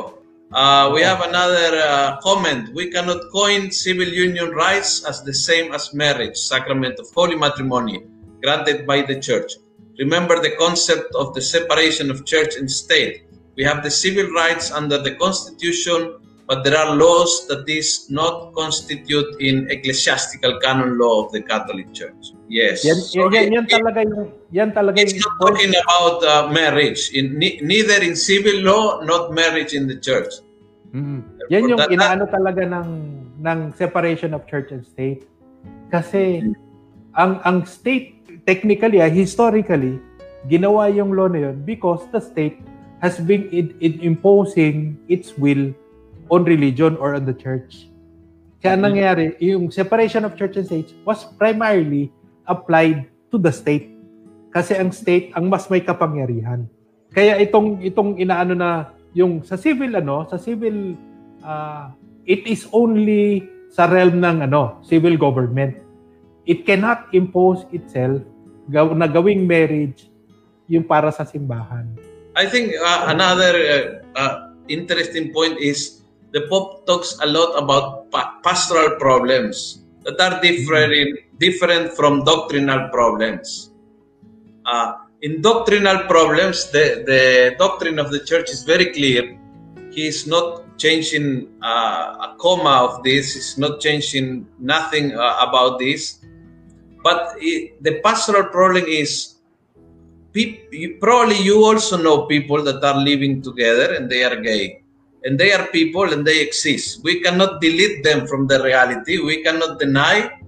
[0.51, 2.75] Uh, we have another uh, comment.
[2.75, 8.03] We cannot coin civil union rights as the same as marriage, sacrament of holy matrimony,
[8.43, 9.55] granted by the church.
[9.95, 13.23] Remember the concept of the separation of church and state.
[13.55, 18.55] We have the civil rights under the Constitution, but there are laws that is not
[18.55, 22.31] constitute in ecclesiastical canon law of the Catholic Church.
[22.47, 22.87] Yes.
[22.87, 27.35] Yan, so yan, yan, talaga yung yan talaga it's not talking about uh, marriage in
[27.37, 30.39] neither in civil law not marriage in the church.
[30.95, 31.51] Mm-hmm.
[31.51, 32.89] Yan yung that, inaano talaga ng
[33.43, 35.27] ng separation of church and state.
[35.91, 36.55] Kasi
[37.19, 38.15] ang ang state
[38.47, 39.99] technically, uh, historically,
[40.47, 42.63] ginawa yung law na yun because the state
[43.03, 45.75] has been in, in imposing its will
[46.27, 47.87] on religion or on the church.
[48.61, 48.85] Kaya mm-hmm.
[48.85, 52.09] nangyari, yung separation of church and state was primarily
[52.49, 53.93] applied to the state.
[54.51, 56.65] Kasi ang state ang mas may kapangyarihan.
[57.13, 60.97] Kaya itong itong inaano na yung sa civil ano, sa civil
[61.45, 61.93] uh,
[62.25, 65.77] it is only sa realm ng ano, civil government.
[66.47, 68.23] It cannot impose itself
[68.71, 70.07] gaw, na gawing marriage
[70.67, 71.87] yung para sa simbahan.
[72.37, 73.83] I think uh, another uh,
[74.15, 74.33] uh,
[74.69, 80.93] interesting point is the Pope talks a lot about pa- pastoral problems that are different
[80.93, 81.37] mm-hmm.
[81.37, 83.71] different from doctrinal problems.
[84.65, 89.37] Uh, in doctrinal problems, the, the doctrine of the church is very clear.
[89.91, 95.79] He is not changing uh, a comma of this, he's not changing nothing uh, about
[95.79, 96.19] this.
[97.03, 99.35] But it, the pastoral problem is
[100.99, 104.83] probably you also know people that are living together and they are gay.
[105.27, 107.03] And they are people and they exist.
[107.03, 109.19] We cannot delete them from the reality.
[109.19, 110.39] We cannot deny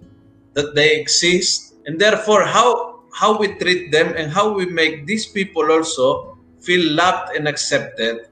[0.56, 1.76] that they exist.
[1.84, 6.80] And therefore, how how we treat them and how we make these people also feel
[6.96, 8.32] loved and accepted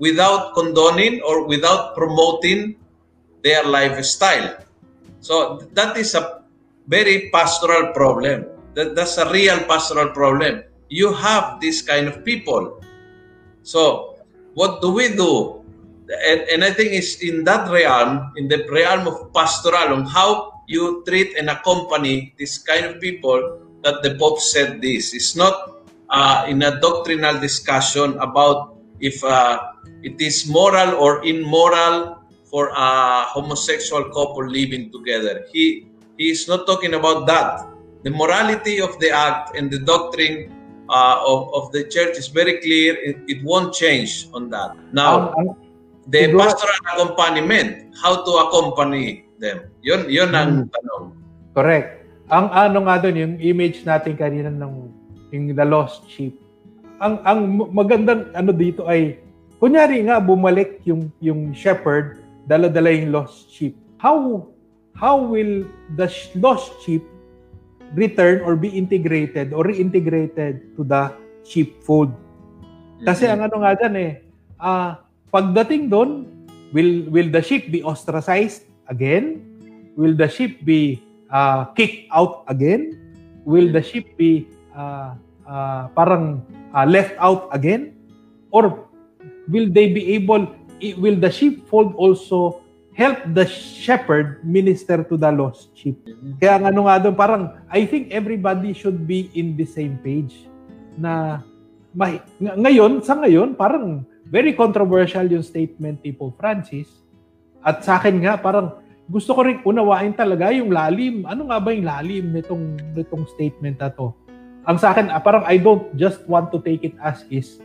[0.00, 2.80] without condoning or without promoting
[3.44, 4.56] their lifestyle.
[5.20, 6.42] So that is a
[6.86, 8.46] very pastoral problem.
[8.72, 10.64] That, that's a real pastoral problem.
[10.88, 12.80] You have this kind of people.
[13.64, 14.16] So
[14.54, 15.57] what do we do?
[16.08, 20.62] And, and I think it's in that realm, in the realm of pastoral, on how
[20.66, 25.14] you treat and accompany this kind of people that the Pope said this.
[25.14, 29.60] It's not uh, in a doctrinal discussion about if uh,
[30.02, 32.18] it is moral or immoral
[32.50, 35.44] for a homosexual couple living together.
[35.52, 37.66] He, he is not talking about that.
[38.02, 40.54] The morality of the act and the doctrine
[40.88, 42.94] uh, of, of the church is very clear.
[42.94, 44.76] It, it won't change on that.
[44.92, 45.34] Now,
[46.08, 49.68] the pastoral accompaniment, how to accompany them.
[49.84, 50.72] Yun, yun ang hmm.
[50.72, 51.04] tanong.
[51.52, 51.88] Correct.
[52.28, 54.72] Ang ano nga doon, yung image natin kanina ng
[55.32, 56.36] yung the lost sheep.
[57.00, 57.40] Ang ang
[57.72, 59.20] magandang ano dito ay
[59.60, 63.76] kunyari nga bumalik yung yung shepherd, dala-dala yung lost sheep.
[64.00, 64.48] How
[64.96, 65.64] how will
[65.96, 67.04] the lost sheep
[67.96, 71.12] return or be integrated or reintegrated to the
[71.48, 72.12] sheepfold?
[73.06, 73.34] Kasi mm-hmm.
[73.38, 74.12] ang ano nga diyan eh,
[74.58, 74.90] uh,
[75.32, 76.28] pagdating doon,
[76.72, 79.44] will will the sheep be ostracized again?
[79.98, 82.94] Will the sheep be uh, kicked out again?
[83.42, 87.96] Will the sheep be uh, uh, parang uh, left out again?
[88.54, 88.88] Or
[89.48, 90.48] will they be able,
[91.00, 92.62] will the sheepfold also
[92.94, 95.96] help the shepherd minister to the lost sheep?
[96.38, 100.46] Kaya nga ano nga doon, parang I think everybody should be in the same page
[100.96, 101.42] na
[101.96, 106.88] may, ngayon, sa ngayon, parang very controversial yung statement ni Pope Francis.
[107.64, 111.24] At sa akin nga, parang gusto ko rin unawain talaga yung lalim.
[111.24, 114.12] Ano nga ba yung lalim nitong, nitong statement na to?
[114.68, 117.56] Ang sa akin, ah, parang I don't just want to take it as is.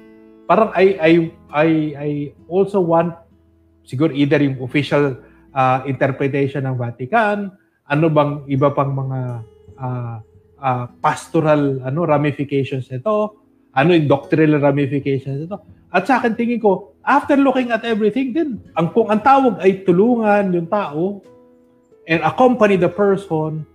[0.47, 1.11] Parang I, I,
[1.51, 1.67] I,
[1.99, 2.09] I
[2.47, 3.11] also want
[3.83, 5.19] siguro either yung official
[5.51, 7.51] uh, interpretation ng Vatican,
[7.83, 9.19] ano bang iba pang mga
[9.75, 10.15] uh,
[10.63, 13.42] uh, pastoral ano ramifications nito,
[13.73, 15.57] ano yung doctrinal ramifications nito.
[15.89, 19.81] At sa akin tingin ko, after looking at everything din, ang kung ang tawag ay
[19.85, 21.21] tulungan yung tao
[22.05, 23.65] and accompany the person,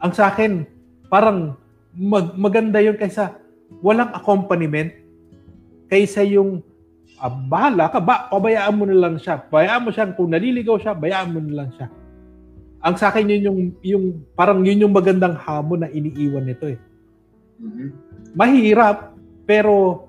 [0.00, 0.68] ang sa akin,
[1.08, 1.56] parang
[1.96, 3.36] mag, maganda yun kaysa
[3.80, 4.92] walang accompaniment,
[5.88, 6.60] kaysa yung
[7.20, 9.40] ah, bahala ka, ba, pabayaan mo na lang siya.
[9.48, 11.88] Bayaan mo siya, kung naliligaw siya, bayaan mo na lang siya.
[12.82, 16.80] Ang sa akin yun yung, yung parang yun yung magandang hamon na iniiwan nito eh.
[17.62, 17.88] Mm-hmm.
[18.34, 19.11] Mahirap,
[19.44, 20.06] pero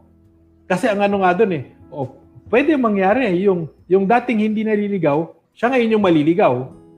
[0.69, 2.17] kasi ang ano nga doon eh, oh,
[2.49, 6.53] pwede mangyari eh, yung, yung dating hindi naliligaw, siya ngayon yung maliligaw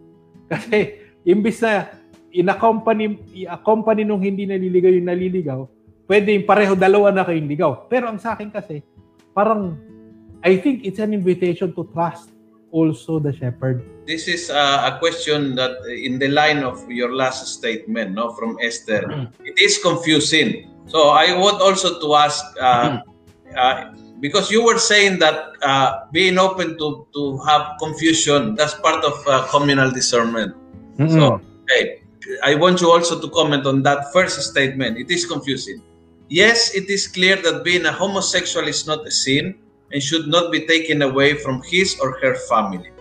[0.51, 1.89] kasi imbis na
[2.35, 3.15] in-accompany,
[3.47, 5.59] i-accompany nung hindi naliligaw yung naliligaw,
[6.05, 7.87] pwede yung pareho dalawa na kayong ligaw.
[7.87, 8.83] Pero ang sa akin kasi,
[9.31, 9.79] parang
[10.45, 12.29] I think it's an invitation to trust
[12.69, 13.81] also the shepherd.
[14.05, 18.59] This is uh, a question that in the line of your last statement no from
[18.61, 19.31] Esther, mm-hmm.
[19.41, 20.74] it is confusing.
[20.87, 23.57] So I want also to ask uh, mm-hmm.
[23.57, 29.03] uh, because you were saying that uh, being open to to have confusion that's part
[29.03, 30.55] of uh, communal discernment
[30.95, 31.11] mm-hmm.
[31.11, 31.99] so okay
[32.47, 35.83] i want you also to comment on that first statement it is confusing
[36.29, 39.53] yes it is clear that being a homosexual is not a sin
[39.91, 42.95] and should not be taken away from his or her family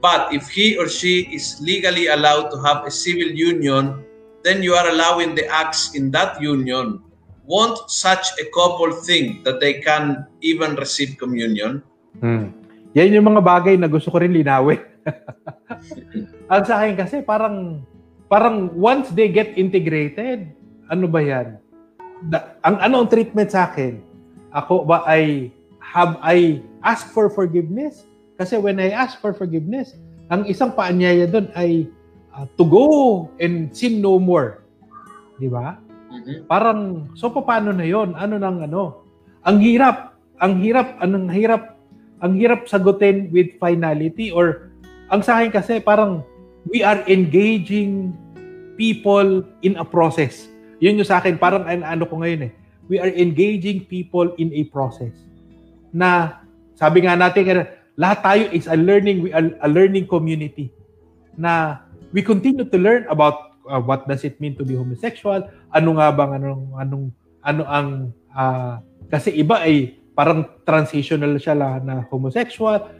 [0.00, 4.04] But if he or she is legally allowed to have a civil union,
[4.44, 7.02] then you are allowing the acts in that union.
[7.48, 11.80] Won't such a couple think that they can even receive communion?
[12.20, 12.52] Hmm.
[12.92, 14.84] Yan yung mga bagay na gusto ko rin linawin.
[16.52, 17.80] Ang sa akin kasi parang
[18.28, 20.52] parang once they get integrated,
[20.92, 21.56] ano ba yan?
[22.28, 24.02] Da, ang ano ang treatment sa akin?
[24.52, 25.48] Ako ba ay
[25.80, 28.04] have I asked for forgiveness?
[28.36, 29.96] Kasi when I ask for forgiveness,
[30.28, 31.88] ang isang paanyaya doon ay
[32.36, 32.86] uh, to go
[33.40, 34.66] and sin no more.
[35.40, 35.80] Di ba?
[36.28, 36.44] Mm-hmm.
[36.44, 39.08] Parang, so paano na yon Ano nang ano?
[39.48, 40.20] Ang hirap.
[40.38, 41.80] Ang hirap, anong hirap,
[42.20, 44.70] ang hirap sagutin with finality or
[45.08, 46.20] ang sa akin kasi parang
[46.68, 48.12] we are engaging
[48.76, 50.46] people in a process.
[50.78, 52.52] Yun yung sa akin, parang ano ko ngayon eh.
[52.86, 55.16] We are engaging people in a process.
[55.90, 56.40] Na,
[56.78, 57.66] sabi nga natin,
[57.98, 60.70] lahat tayo is a learning, we are a learning community.
[61.34, 61.82] Na
[62.14, 66.08] we continue to learn about uh, what does it mean to be homosexual, ano nga
[66.10, 67.06] bang anong anong
[67.44, 67.88] ano ang
[68.32, 68.80] uh,
[69.12, 72.90] kasi iba ay parang transitional siya la na homosexual.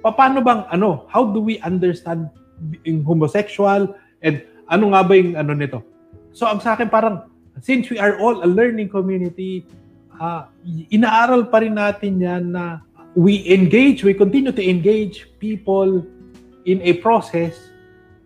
[0.00, 2.28] Paano bang ano, how do we understand
[2.72, 3.92] being homosexual
[4.24, 5.84] and ano nga ba yung ano nito?
[6.32, 7.28] So ang sa akin parang
[7.60, 9.68] since we are all a learning community,
[10.18, 10.48] uh,
[10.90, 12.82] inaaral pa rin natin yan na
[13.14, 16.02] we engage, we continue to engage people
[16.66, 17.54] in a process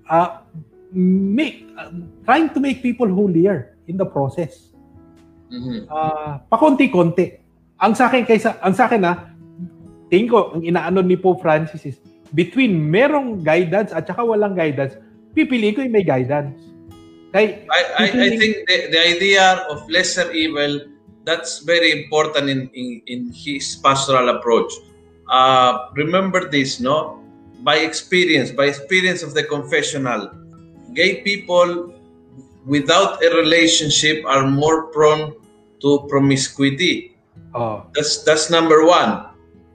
[0.09, 0.41] uh,
[0.93, 1.93] make uh,
[2.25, 4.73] trying to make people holier in the process.
[5.49, 5.89] Mm-hmm.
[5.89, 7.41] Uh, pakonti-konti.
[7.79, 9.17] Ang sa akin kaysa ang sa akin na ah,
[10.11, 11.97] tingin ko ang inaano ni Pope Francis is
[12.37, 14.99] between merong guidance at saka walang guidance,
[15.33, 16.57] pipili ko yung may guidance.
[17.33, 20.81] Kay, I, I, I think the, the idea of lesser evil,
[21.29, 24.73] that's very important in, in, in his pastoral approach.
[25.29, 27.21] Uh, remember this, no?
[27.61, 30.31] by experience, by experience of the confessional,
[30.95, 31.95] gay people
[32.67, 35.35] without a relationship are more prone
[35.81, 37.17] to promiscuity.
[37.55, 37.87] Oh.
[37.95, 39.27] That's that's number one.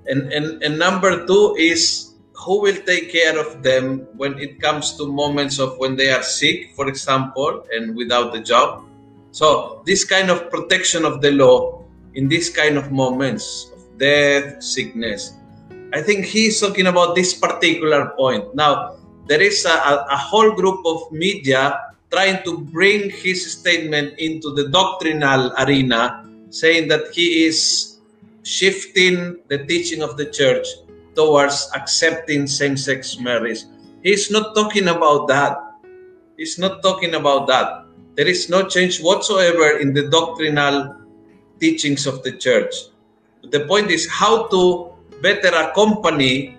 [0.05, 4.97] And, and and number two is who will take care of them when it comes
[4.97, 8.83] to moments of when they are sick, for example, and without a job.
[9.31, 11.81] So this kind of protection of the law
[12.13, 15.33] in this kind of moments of death, sickness,
[15.93, 18.53] I think he's talking about this particular point.
[18.55, 21.79] Now, there is a, a, whole group of media
[22.11, 27.99] trying to bring his statement into the doctrinal arena, saying that he is
[28.43, 30.67] shifting the teaching of the church
[31.15, 33.63] towards accepting same sex marriage.
[34.03, 35.57] He's not talking about that.
[36.37, 37.85] He's not talking about that.
[38.15, 40.95] There is no change whatsoever in the doctrinal
[41.59, 42.73] teachings of the church.
[43.49, 46.57] The point is how to better accompany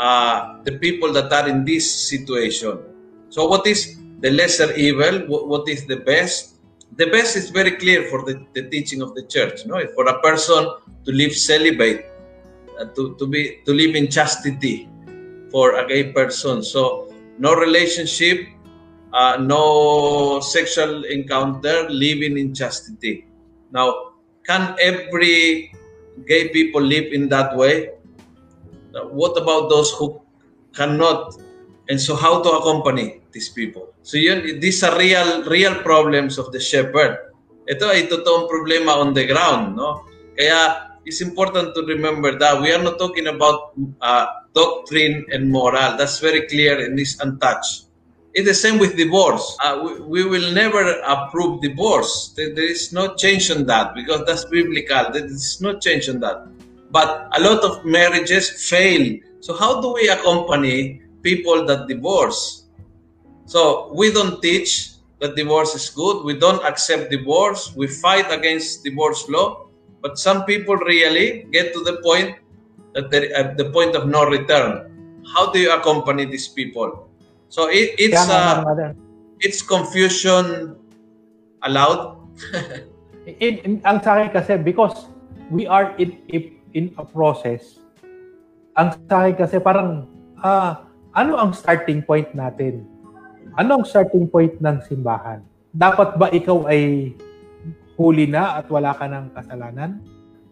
[0.00, 2.80] uh, the people that are in this situation.
[3.28, 5.28] So, what is the lesser evil?
[5.28, 6.56] What, is the best?
[6.96, 9.66] The best is very clear for the, the teaching of the church.
[9.66, 10.64] No, for a person
[11.04, 12.06] to live celibate,
[12.80, 14.88] uh, to, to be to live in chastity
[15.50, 16.62] for a gay person.
[16.62, 18.48] So, no relationship,
[19.12, 23.26] uh, no sexual encounter, living in chastity.
[23.70, 24.12] Now,
[24.46, 25.72] can every
[26.26, 27.99] gay people live in that way?
[29.10, 30.20] What about those who
[30.74, 31.34] cannot?
[31.88, 33.94] And so how to accompany these people?
[34.02, 37.18] So yun these are real real problems of the shepherd.
[37.70, 40.06] Ito ay totoong problema on the ground no?
[40.34, 45.96] Kaya it's important to remember that we are not talking about uh, doctrine and moral.
[45.96, 47.86] That's very clear and is untouched.
[48.32, 49.56] It's the same with divorce.
[49.58, 52.32] Uh, we, we will never approve divorce.
[52.36, 55.10] There, there is no change on that because that's biblical.
[55.12, 56.46] There is no change on that
[56.90, 59.18] but a lot of marriages fail.
[59.40, 62.66] So how do we accompany people that divorce?
[63.46, 66.24] So we don't teach that divorce is good.
[66.24, 67.72] We don't accept divorce.
[67.76, 69.66] We fight against divorce law.
[70.02, 72.36] But some people really get to the point
[72.94, 75.20] that they're at the point of no return.
[75.34, 77.08] How do you accompany these people?
[77.48, 78.94] So it, it's uh,
[79.40, 80.76] it's confusion
[81.62, 82.16] allowed.
[83.26, 85.12] in, in, ang sa akin kasi because
[85.52, 87.78] we are in a in a process,
[88.74, 90.06] ang sa akin kasi parang,
[90.40, 92.86] ah, ano ang starting point natin?
[93.58, 95.42] Ano ang starting point ng simbahan?
[95.74, 97.14] Dapat ba ikaw ay
[97.98, 100.00] huli na at wala ka ng kasalanan?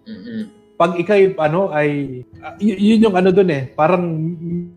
[0.05, 0.41] Mm-hmm.
[0.79, 4.05] Pag ikaw ano ay uh, y- yun yung ano doon eh, parang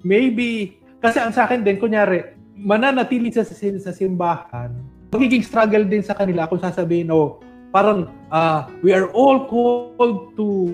[0.02, 4.74] maybe kasi ang sa akin din kunyari mananatili sa sa simbahan,
[5.14, 10.74] magiging struggle din sa kanila kung sasabihin oh, parang uh, we are all called to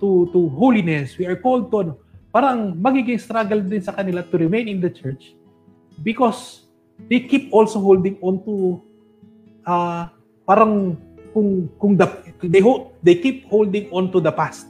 [0.00, 1.18] to to holiness.
[1.18, 1.94] We are called to ano.
[2.34, 5.38] parang magiging struggle din sa kanila to remain in the church
[6.02, 6.66] because
[7.06, 8.82] they keep also holding on to
[9.62, 10.10] uh,
[10.42, 10.98] parang
[11.30, 12.10] kung kung the,
[12.42, 14.66] they hold, they keep holding on to the past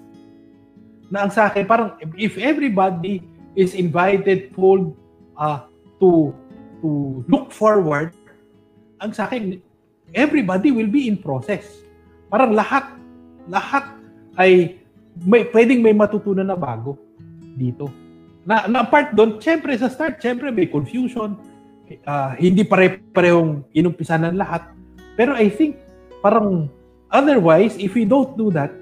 [1.08, 3.24] na ang sa akin parang if everybody
[3.56, 4.92] is invited told
[5.40, 5.64] uh,
[5.96, 6.36] to
[6.84, 8.12] to look forward
[9.00, 9.56] ang sa akin
[10.12, 11.64] everybody will be in process
[12.28, 12.92] parang lahat
[13.48, 13.88] lahat
[14.36, 14.83] ay
[15.22, 16.98] may pwedeng may matutunan na bago
[17.54, 17.86] dito.
[18.44, 21.38] Na, na part doon, syempre sa start, syempre may confusion.
[22.04, 24.74] Uh, hindi pare-parehong inumpisa ng lahat.
[25.14, 25.78] Pero I think,
[26.20, 26.66] parang
[27.08, 28.74] otherwise, if we don't do that,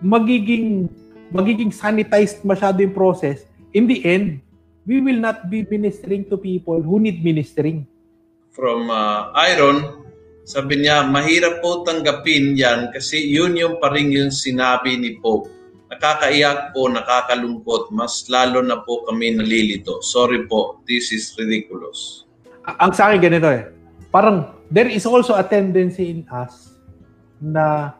[0.00, 0.88] magiging
[1.30, 3.44] magiging sanitized masyado yung process.
[3.76, 4.40] In the end,
[4.88, 7.84] we will not be ministering to people who need ministering.
[8.54, 10.06] From uh, Iron,
[10.46, 15.55] sabi niya, mahirap po tanggapin yan kasi yun yung paring yung sinabi ni Pope
[15.86, 20.02] nakakaiyak po, nakakalungkot, mas lalo na po kami nalilito.
[20.02, 22.26] Sorry po, this is ridiculous.
[22.66, 23.70] Ang sa akin ganito eh,
[24.10, 26.74] parang there is also a tendency in us
[27.38, 27.94] na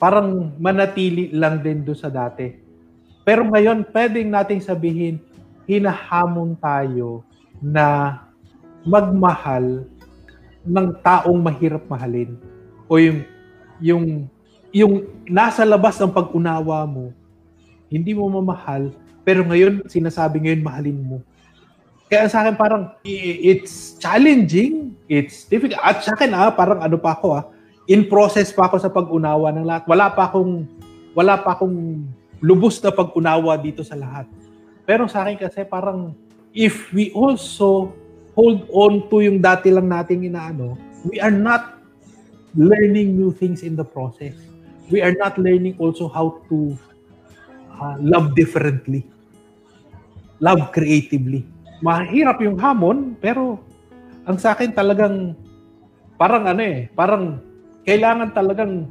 [0.00, 2.56] parang manatili lang din do sa dati.
[3.20, 5.20] Pero ngayon, pwedeng nating sabihin,
[5.68, 7.20] hinahamon tayo
[7.60, 8.16] na
[8.88, 9.84] magmahal
[10.64, 12.40] ng taong mahirap mahalin
[12.88, 13.20] o yung
[13.80, 14.04] yung
[14.70, 17.10] yung nasa labas ng pag-unawa mo,
[17.90, 18.94] hindi mo mamahal,
[19.26, 21.18] pero ngayon, sinasabi ngayon, mahalin mo.
[22.10, 25.78] Kaya sa akin parang, it's challenging, it's difficult.
[25.82, 27.44] At sa akin, ah, parang ano pa ako, ah,
[27.86, 29.86] in process pa ako sa pag-unawa ng lahat.
[29.86, 30.66] Wala pa akong,
[31.14, 32.06] wala pa akong
[32.42, 34.26] lubos na pag-unawa dito sa lahat.
[34.86, 36.14] Pero sa akin kasi parang,
[36.50, 37.94] if we also
[38.34, 40.74] hold on to yung dati lang nating inaano,
[41.06, 41.78] we are not
[42.58, 44.49] learning new things in the process
[44.90, 46.74] we are not learning also how to
[47.78, 49.06] uh, love differently.
[50.42, 51.46] Love creatively.
[51.80, 53.62] Mahirap yung hamon, pero
[54.28, 55.32] ang sa akin talagang
[56.20, 57.40] parang ano eh, parang
[57.88, 58.90] kailangan talagang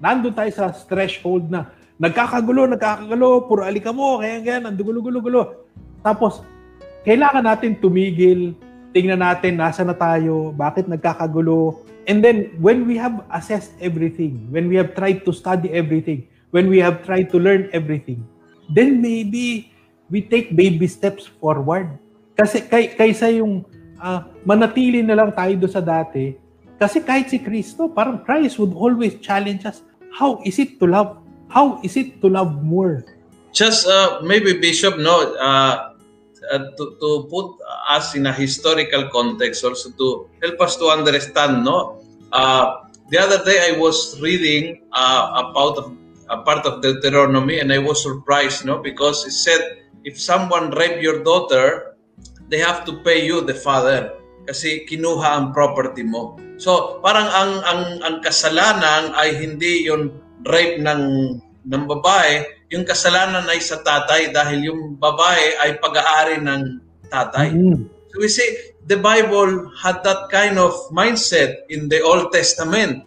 [0.00, 1.68] nandun tayo sa threshold na
[2.00, 5.68] nagkakagulo, nagkakagulo, puro alika mo, kaya ganyan, ang gulo-gulo-gulo.
[6.02, 6.42] Tapos,
[7.06, 8.58] kailangan natin tumigil,
[8.90, 14.66] tingnan natin nasa na tayo, bakit nagkakagulo, And then, when we have assessed everything, when
[14.66, 18.26] we have tried to study everything, when we have tried to learn everything,
[18.66, 19.70] then maybe
[20.10, 21.98] we take baby steps forward.
[22.34, 23.62] Kasi kay, kaysa yung
[24.02, 26.34] uh, manatili na lang tayo do sa dati,
[26.82, 31.22] kasi kahit si Kristo, parang Christ would always challenge us, how is it to love?
[31.46, 33.06] How is it to love more?
[33.54, 35.91] Just uh, maybe Bishop, no, uh,
[36.50, 37.54] uh, to, to put
[37.88, 42.02] us in a historical context also to help us to understand no?
[42.32, 45.92] Uh, the other day I was reading uh, about
[46.30, 48.78] a part of Deuteronomy and I was surprised no?
[48.78, 51.96] Because it said if someone rape your daughter
[52.48, 56.34] they have to pay you the father kasi kinuha ang property mo.
[56.58, 60.10] So parang ang ang ang kasalanan ay hindi yon
[60.46, 61.02] rape ng
[61.62, 66.80] ng babae yung kasalanan ay sa tatay dahil yung babae ay pag-aari ng
[67.12, 67.52] tatay.
[67.52, 67.84] Mm-hmm.
[68.12, 68.48] So we see
[68.88, 73.04] the Bible had that kind of mindset in the Old Testament.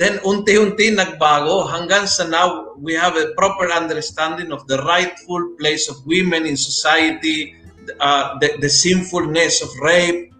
[0.00, 5.92] Then unti-unti nagbago hanggang sa now we have a proper understanding of the rightful place
[5.92, 7.52] of women in society,
[8.00, 10.32] uh, the, the sinfulness of rape.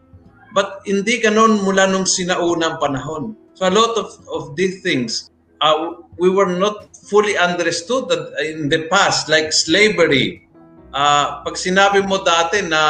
[0.57, 3.37] But hindi ganon mula nung sinaunang panahon.
[3.53, 5.32] So a lot of, of these things,
[5.63, 10.51] uh, we were not fully understood that in the past, like slavery.
[10.93, 12.83] Uh, pag sinabi mo dati na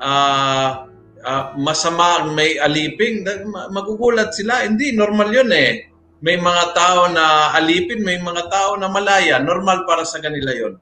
[0.00, 0.88] uh,
[1.22, 3.22] uh, masama may aliping,
[3.70, 4.64] magugulat sila.
[4.64, 5.86] Hindi, normal yun eh.
[6.20, 9.40] May mga tao na alipin, may mga tao na malaya.
[9.40, 10.74] Normal para sa kanila yon.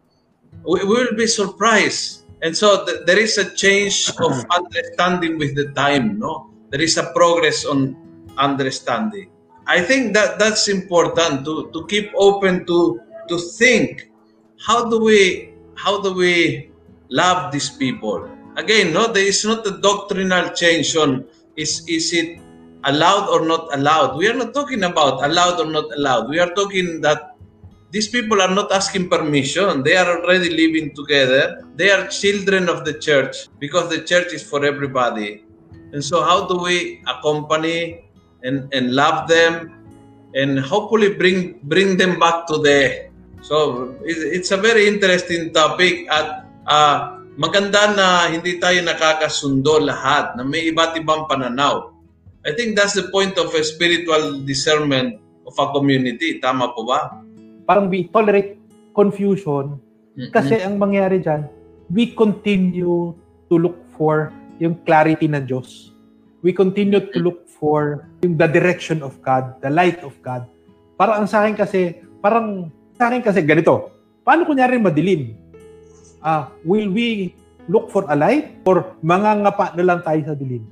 [0.66, 2.27] We, we will be surprised.
[2.43, 6.51] And so th- there is a change of understanding with the time, no?
[6.71, 7.95] There is a progress on
[8.39, 9.31] understanding.
[9.69, 14.09] I think that that's important to to keep open to to think
[14.57, 16.73] how do we how do we
[17.12, 18.25] love these people?
[18.57, 22.41] Again no there is not a doctrinal change on is is it
[22.85, 24.16] allowed or not allowed.
[24.16, 26.31] We are not talking about allowed or not allowed.
[26.31, 27.37] We are talking that
[27.91, 29.83] these people are not asking permission.
[29.83, 31.61] They are already living together.
[31.77, 35.45] They are children of the church because the church is for everybody.
[35.93, 38.08] And so how do we accompany
[38.43, 39.74] and, and love them
[40.34, 43.09] and hopefully bring bring them back to the
[43.41, 50.43] so it's a very interesting topic at uh, maganda na hindi tayo nakakasundo lahat na
[50.45, 51.95] may iba't ibang pananaw
[52.47, 55.18] I think that's the point of a spiritual discernment
[55.49, 57.18] of a community tama po ba
[57.64, 58.61] parang we tolerate
[58.93, 59.80] confusion
[60.14, 60.30] mm-hmm.
[60.34, 61.49] kasi ang mangyari diyan
[61.89, 63.16] we continue
[63.49, 64.30] to look for
[64.61, 65.97] yung clarity ng Diyos.
[66.45, 70.47] We continue to look for yung the direction of God, the light of God.
[70.95, 73.95] Para ang sa akin kasi, parang sa akin kasi ganito,
[74.27, 75.35] paano kunyari madilim?
[76.19, 77.35] Uh, will we
[77.71, 80.67] look for a light or mangangapa na lang tayo sa dilim?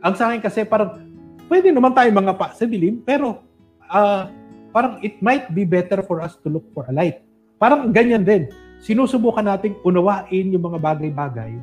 [0.00, 1.04] Ang sa akin kasi parang
[1.50, 3.42] pwede naman tayo mangapa sa dilim pero
[3.88, 4.30] uh,
[4.70, 7.20] parang it might be better for us to look for a light.
[7.58, 8.48] Parang ganyan din.
[8.78, 11.58] Sinusubukan nating unawain yung mga bagay-bagay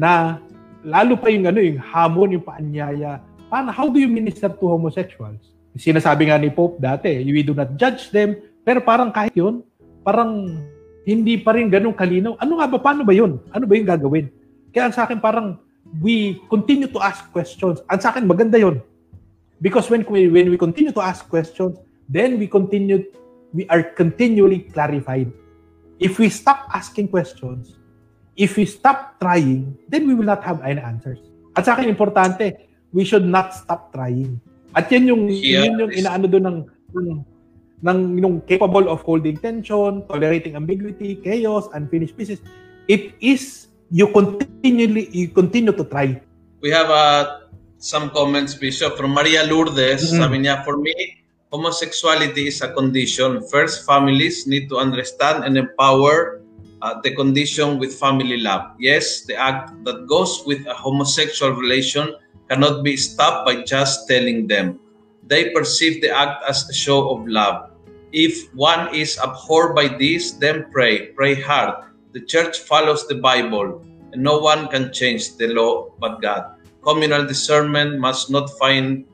[0.00, 0.40] na
[0.80, 3.20] lalo pa yung ano, yung hamon, yung paanyaya.
[3.46, 5.54] Paano, how do you minister to homosexuals?
[5.76, 8.34] Sinasabi nga ni Pope dati, we do not judge them,
[8.66, 9.62] pero parang kahit yun,
[10.02, 10.58] parang
[11.06, 12.34] hindi pa rin ganun kalinaw.
[12.42, 13.38] Ano nga ba, paano ba yun?
[13.54, 14.26] Ano ba yung gagawin?
[14.74, 15.62] Kaya sa akin parang
[16.02, 17.78] we continue to ask questions.
[17.86, 18.82] Ang sa akin maganda yun.
[19.62, 21.78] Because when we, when we continue to ask questions,
[22.10, 23.06] then we continue
[23.54, 25.30] we are continually clarified.
[25.96, 27.78] If we stop asking questions,
[28.36, 31.22] if we stop trying, then we will not have any answers.
[31.56, 32.52] At sa akin, importante,
[32.92, 34.40] we should not stop trying.
[34.76, 36.58] At yan yung, yeah, yun yung inaano doon ng,
[36.92, 37.08] ng,
[37.80, 42.40] ng yung capable of holding tension, tolerating ambiguity, chaos, unfinished pieces.
[42.86, 46.20] It is, you continually, you continue to try.
[46.60, 50.04] We have uh, some comments, Bishop, from Maria Lourdes.
[50.04, 50.20] Mm-hmm.
[50.20, 50.92] Sabi niya, for me,
[51.52, 53.40] homosexuality is a condition.
[53.48, 56.42] First, families need to understand and empower
[56.82, 58.76] uh, the condition with family love.
[58.78, 62.12] Yes, the act that goes with a homosexual relation
[62.48, 64.78] cannot be stopped by just telling them.
[65.26, 67.70] They perceive the act as a show of love.
[68.12, 71.84] If one is abhorred by this, then pray, pray hard.
[72.12, 76.54] The church follows the Bible, and no one can change the law but God.
[76.82, 79.04] Communal discernment must not find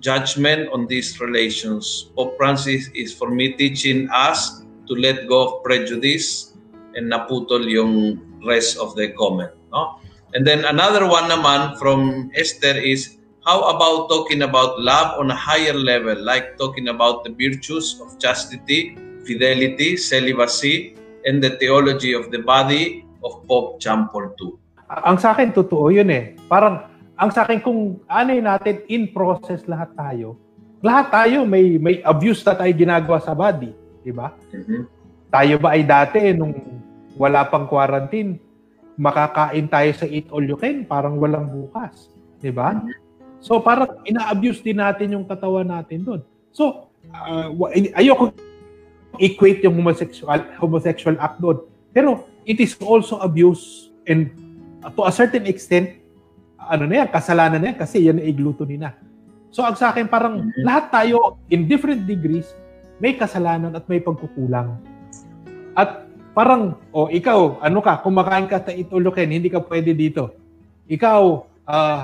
[0.00, 2.10] judgment on these relations.
[2.16, 6.58] Pope Francis is for me teaching us to let go of prejudice
[6.96, 9.54] and naputol yung rest of the comment.
[9.70, 10.01] No?
[10.32, 15.36] And then another one naman from Esther is how about talking about love on a
[15.36, 18.96] higher level, like talking about the virtues of chastity,
[19.28, 20.96] fidelity, celibacy,
[21.28, 24.56] and the theology of the body of Pope John Paul II.
[24.88, 26.36] Ang sa akin, totoo yun eh.
[26.48, 30.40] Parang, ang sa akin, kung ano natin, in process lahat tayo,
[30.82, 33.70] lahat tayo may may abuse na tayo ginagawa sa body,
[34.02, 34.34] di ba?
[34.50, 34.82] Mm-hmm.
[35.30, 36.52] Tayo ba ay dati nung
[37.16, 38.36] wala pang quarantine,
[38.96, 42.12] makakain tayo sa eat all you can, parang walang bukas.
[42.42, 42.80] Di ba?
[43.42, 46.20] So parang ina-abuse din natin yung katawan natin doon.
[46.52, 47.48] So, uh,
[47.96, 48.36] ayoko
[49.20, 51.64] equate yung homosexual homosexual act doon.
[51.92, 54.32] Pero it is also abuse and
[54.96, 56.00] to a certain extent
[56.62, 58.94] ano na yan, kasalanan na yan kasi yan ay gluttony na.
[59.52, 60.64] So ang sa akin parang mm-hmm.
[60.64, 62.48] lahat tayo in different degrees
[63.02, 64.78] may kasalanan at may pagkukulang.
[65.74, 66.01] At
[66.32, 70.32] parang, o oh, ikaw, ano ka, kumakain ka sa itulukin, hindi ka pwede dito.
[70.88, 71.20] Ikaw,
[71.68, 72.02] uh,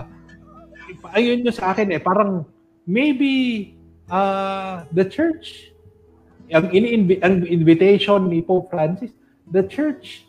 [1.12, 2.44] ayun nyo sa akin eh, parang
[2.88, 3.72] maybe
[4.12, 5.72] uh, the church,
[6.52, 9.12] ang, ini ang invitation ni Pope Francis,
[9.52, 10.28] the church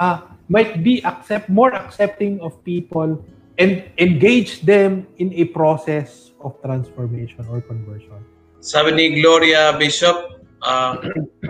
[0.00, 3.20] uh, might be accept more accepting of people
[3.60, 8.16] and engage them in a process of transformation or conversion.
[8.60, 11.00] Sabi ni Gloria Bishop, Uh,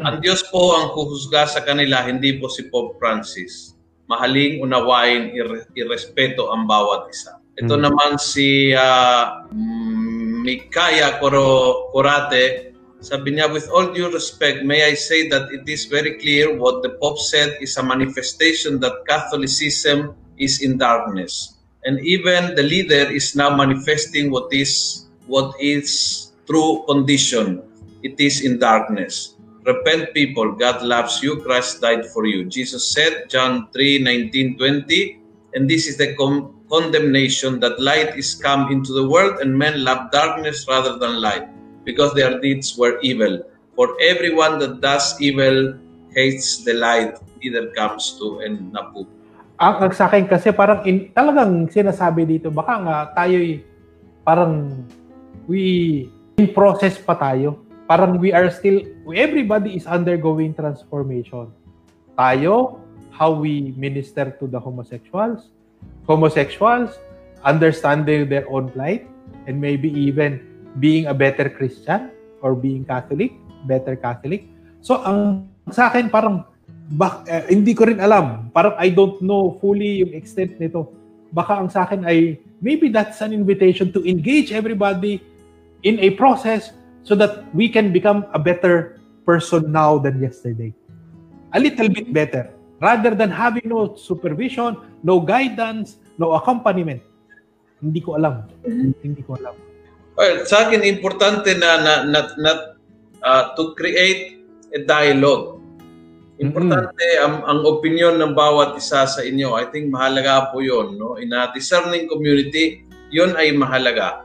[0.06, 3.74] ang Diyos po ang huhusga sa kanila, hindi po si Pope Francis.
[4.06, 7.38] Mahaling unawain, ir- irespeto ang bawat isa.
[7.58, 7.82] Ito hmm.
[7.82, 9.50] naman si uh,
[10.46, 15.88] Mikaya Koro Kurate, sabi niya, with all due respect, may I say that it is
[15.88, 21.56] very clear what the Pope said is a manifestation that Catholicism is in darkness.
[21.88, 27.64] And even the leader is now manifesting what is what is true condition
[28.03, 29.36] it is in darkness.
[29.64, 30.57] Repent, people.
[30.57, 31.40] God loves you.
[31.44, 32.48] Christ died for you.
[32.48, 35.20] Jesus said, John 3 19 20,
[35.53, 39.84] and this is the com- condemnation that light is come into the world, and men
[39.84, 41.44] love darkness rather than light,
[41.84, 43.44] because their deeds were evil.
[43.76, 45.76] For everyone that does evil
[46.16, 49.05] hates the light, either comes to and napu.
[49.61, 53.61] Ang, ang sa akin kasi parang in, talagang sinasabi dito, baka nga tayo'y
[54.24, 54.72] parang
[55.44, 56.09] we
[56.40, 61.51] in process pa tayo parang we are still, everybody is undergoing transformation.
[62.14, 62.78] Tayo,
[63.11, 65.51] how we minister to the homosexuals,
[66.07, 66.95] homosexuals,
[67.43, 69.11] understanding their own plight,
[69.51, 70.38] and maybe even
[70.78, 72.14] being a better Christian
[72.47, 73.34] or being Catholic,
[73.66, 74.47] better Catholic.
[74.86, 76.47] So, ang sa akin parang
[76.95, 78.55] bak, uh, hindi ko rin alam.
[78.55, 80.95] Parang I don't know fully yung extent nito.
[81.34, 85.18] Baka ang sa akin ay maybe that's an invitation to engage everybody
[85.82, 86.70] in a process
[87.03, 90.72] so that we can become a better person now than yesterday.
[91.53, 92.51] A little bit better.
[92.80, 97.05] rather than having no supervision, no guidance, no accompaniment.
[97.80, 98.48] Hindi ko alam.
[98.64, 98.92] Mm-hmm.
[99.05, 99.55] Hindi ko alam.
[100.16, 102.53] Well, sa akin importante na na, na, na
[103.24, 104.40] uh, to create
[104.72, 105.61] a dialogue.
[106.40, 107.24] Importante mm-hmm.
[107.24, 109.57] ang, ang opinion ng bawat isa sa inyo.
[109.61, 111.20] I think mahalaga po 'yon, no?
[111.20, 114.24] In a discerning community, 'yon ay mahalaga.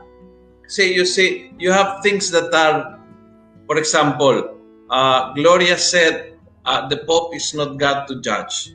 [0.66, 2.96] Kasi you see, you have things that are
[3.66, 4.56] for example,
[4.90, 8.72] uh, Gloria said uh, the Pope is not God to judge.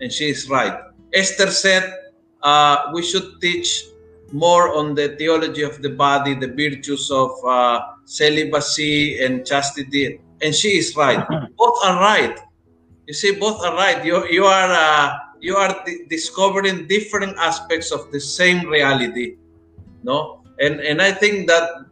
[0.00, 0.78] And she is right.
[1.12, 1.92] Esther said
[2.42, 3.84] uh, we should teach
[4.32, 10.20] more on the theology of the body, the virtues of uh, celibacy and chastity.
[10.40, 11.26] And she is right.
[11.56, 12.38] both are right.
[13.08, 14.04] You see, both are right.
[14.04, 19.36] You, you are, uh, you are discovering different aspects of the same reality.
[20.04, 20.37] No?
[20.60, 21.86] And, and I think that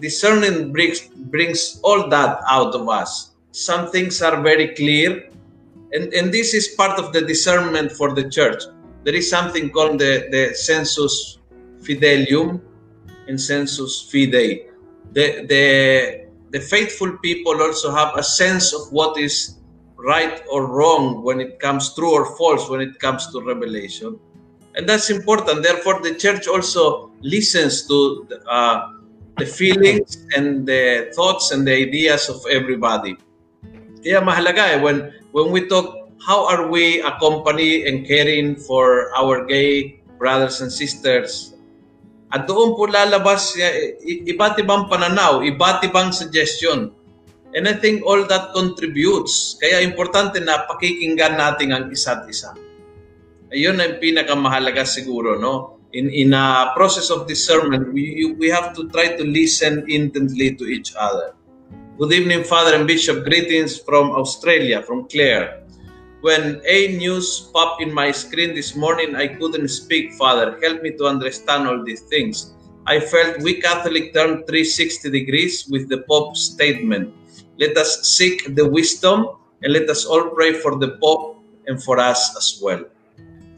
[0.00, 5.28] discerning brings, brings all that out of us some things are very clear.
[5.92, 8.62] And, and this is part of the discernment for the church.
[9.04, 11.38] There is something called the, the sensus
[11.78, 12.60] fidelium
[13.26, 14.68] and sensus fidei.
[15.12, 19.56] The, the, the faithful people also have a sense of what is
[19.96, 24.18] right or wrong when it comes true or false when it comes to revelation.
[24.76, 25.62] And that's important.
[25.62, 28.94] Therefore, the church also listens to uh,
[29.36, 33.16] the feelings and the thoughts and the ideas of everybody.
[34.00, 39.10] Kaya mahalaga eh, when, when we talk, how are we a company and caring for
[39.16, 41.56] our gay brothers and sisters?
[42.30, 43.58] At doon po lalabas
[44.06, 46.94] iba't ibang pananaw, iba't ibang suggestion.
[47.50, 49.58] And I think all that contributes.
[49.58, 52.54] Kaya importante na pakikinggan natin ang isa't isa.
[53.50, 55.82] Ayun ang pinakamahalaga siguro, no?
[55.90, 60.70] In, in a process of discernment, we, we have to try to listen intently to
[60.70, 61.34] each other.
[61.98, 63.26] Good evening, Father and Bishop.
[63.26, 65.66] Greetings from Australia, from Claire.
[66.22, 70.54] When A news popped in my screen this morning, I couldn't speak, Father.
[70.62, 72.54] Help me to understand all these things.
[72.86, 77.10] I felt we Catholic turned 360 degrees with the Pope's statement.
[77.58, 79.26] Let us seek the wisdom
[79.66, 82.86] and let us all pray for the Pope and for us as well.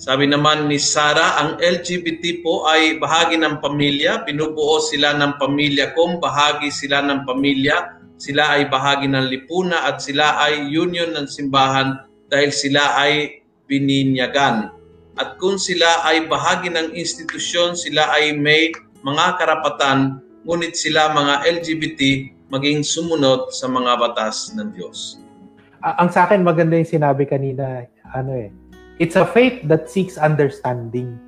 [0.03, 4.27] Sabi naman ni Sara, ang LGBT po ay bahagi ng pamilya.
[4.27, 10.03] Binubuo sila ng pamilya kung bahagi sila ng pamilya sila ay bahagi ng lipuna at
[10.03, 14.75] sila ay union ng simbahan dahil sila ay bininyagan.
[15.23, 18.75] At kung sila ay bahagi ng institusyon, sila ay may
[19.07, 22.03] mga karapatan, ngunit sila mga LGBT
[22.51, 25.23] maging sumunod sa mga batas ng Diyos.
[25.79, 28.51] Ang sa akin maganda yung sinabi kanina, ano eh,
[29.03, 31.19] it's a faith that seeks understanding.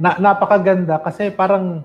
[0.00, 1.84] Na, napakaganda kasi parang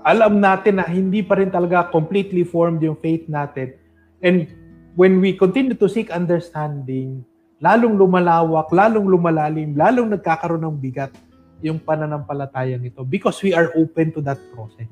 [0.00, 3.76] alam natin na hindi pa rin talaga completely formed yung faith natin
[4.20, 4.48] And
[4.96, 7.24] when we continue to seek understanding,
[7.60, 11.12] lalong lumalawak, lalong lumalalim, lalong nagkakaroon ng bigat
[11.64, 14.88] yung pananampalatayang ito because we are open to that process.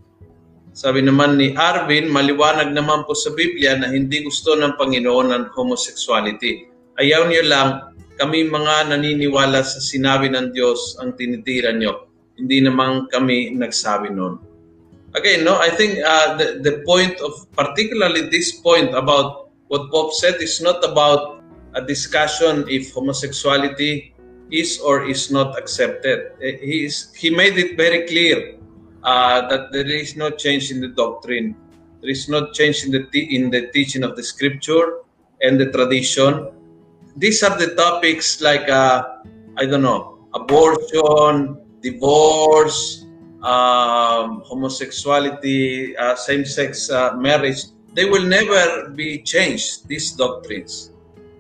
[0.72, 5.44] Sabi naman ni Arvin, maliwanag naman po sa Biblia na hindi gusto ng Panginoon ng
[5.56, 6.68] homosexuality.
[7.00, 12.10] Ayaw niyo lang, kami mga naniniwala sa sinabi ng Diyos ang tinitira niyo.
[12.34, 14.48] Hindi naman kami nagsabi noon
[15.14, 20.12] again, no, I think uh, the, the point of particularly this point about what Pope
[20.12, 21.42] said is not about
[21.74, 24.14] a discussion if homosexuality
[24.50, 26.32] is or is not accepted.
[26.42, 28.56] Eh, he, is, he made it very clear
[29.04, 31.54] uh, that there is no change in the doctrine.
[32.00, 35.02] There is no change in the, in the teaching of the scripture
[35.42, 36.48] and the tradition.
[37.18, 39.02] These are the topics like, uh,
[39.56, 43.06] I don't know, abortion, divorce,
[43.42, 47.64] um, homosexuality, uh, same-sex uh, marriage,
[47.94, 50.92] they will never be changed, these doctrines.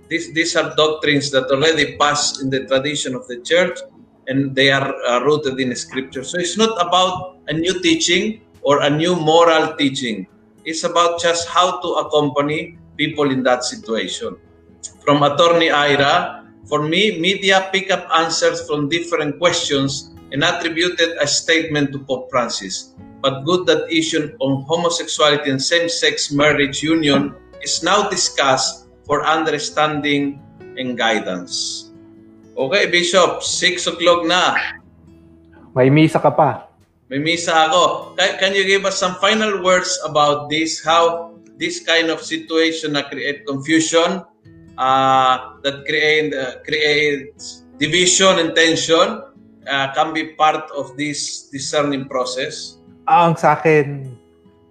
[0.08, 3.78] These, these are doctrines that already passed in the tradition of the church
[4.26, 4.92] and they are
[5.24, 6.24] rooted in scripture.
[6.24, 10.26] So it's not about a new teaching or a new moral teaching.
[10.64, 14.38] It's about just how to accompany people in that situation.
[15.04, 21.26] From Attorney Ira, for me, media pick up answers from different questions and attributed a
[21.26, 22.92] statement to Pope Francis.
[23.20, 30.38] But good that issue on homosexuality and same-sex marriage union is now discussed for understanding
[30.78, 31.88] and guidance.
[32.54, 34.54] Okay, Bishop, 6 o'clock na.
[35.74, 36.68] May misa ka pa.
[37.08, 38.14] May misa ako.
[38.18, 40.82] Can you give us some final words about this?
[40.82, 44.22] How this kind of situation na create confusion,
[44.78, 49.26] uh, that create, uh, creates division and tension,
[49.66, 52.78] uh, can be part of this discerning process?
[53.10, 54.14] Ang sa akin,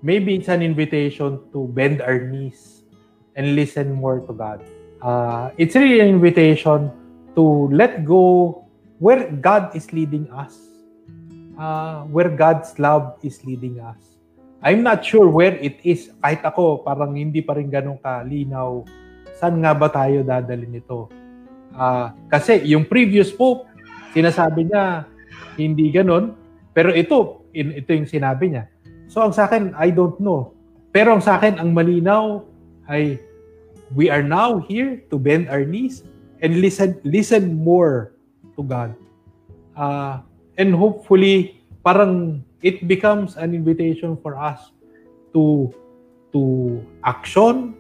[0.02, 2.88] maybe it's an invitation to bend our knees
[3.36, 4.64] and listen more to God.
[5.04, 6.90] Uh, it's really an invitation
[7.36, 8.66] to let go
[8.98, 10.58] where God is leading us.
[11.58, 13.98] Uh, where God's love is leading us.
[14.62, 16.14] I'm not sure where it is.
[16.22, 18.86] Kahit ako, parang hindi pa rin ganun kalinaw.
[19.38, 21.08] Saan nga ba tayo dadalhin ito?
[21.78, 23.70] Uh, kasi yung previous Pope,
[24.18, 25.06] sinasabi niya,
[25.62, 26.34] hindi ganun.
[26.74, 28.66] Pero ito, in, ito yung sinabi niya.
[29.08, 30.58] So ang sa akin, I don't know.
[30.90, 32.42] Pero ang sa akin, ang malinaw
[32.90, 33.22] ay
[33.94, 36.04] we are now here to bend our knees
[36.42, 38.18] and listen listen more
[38.58, 38.98] to God.
[39.78, 40.26] Uh,
[40.58, 44.74] and hopefully, parang it becomes an invitation for us
[45.32, 45.70] to
[46.34, 46.42] to
[47.06, 47.78] action.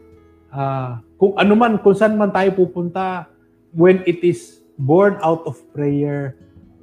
[0.51, 3.27] Uh, kung ano man, kung saan man tayo pupunta,
[3.75, 6.37] when it is born out of prayer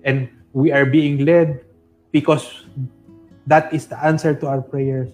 [0.05, 1.63] and we are being led
[2.13, 2.67] because
[3.47, 5.11] that is the answer to our prayers,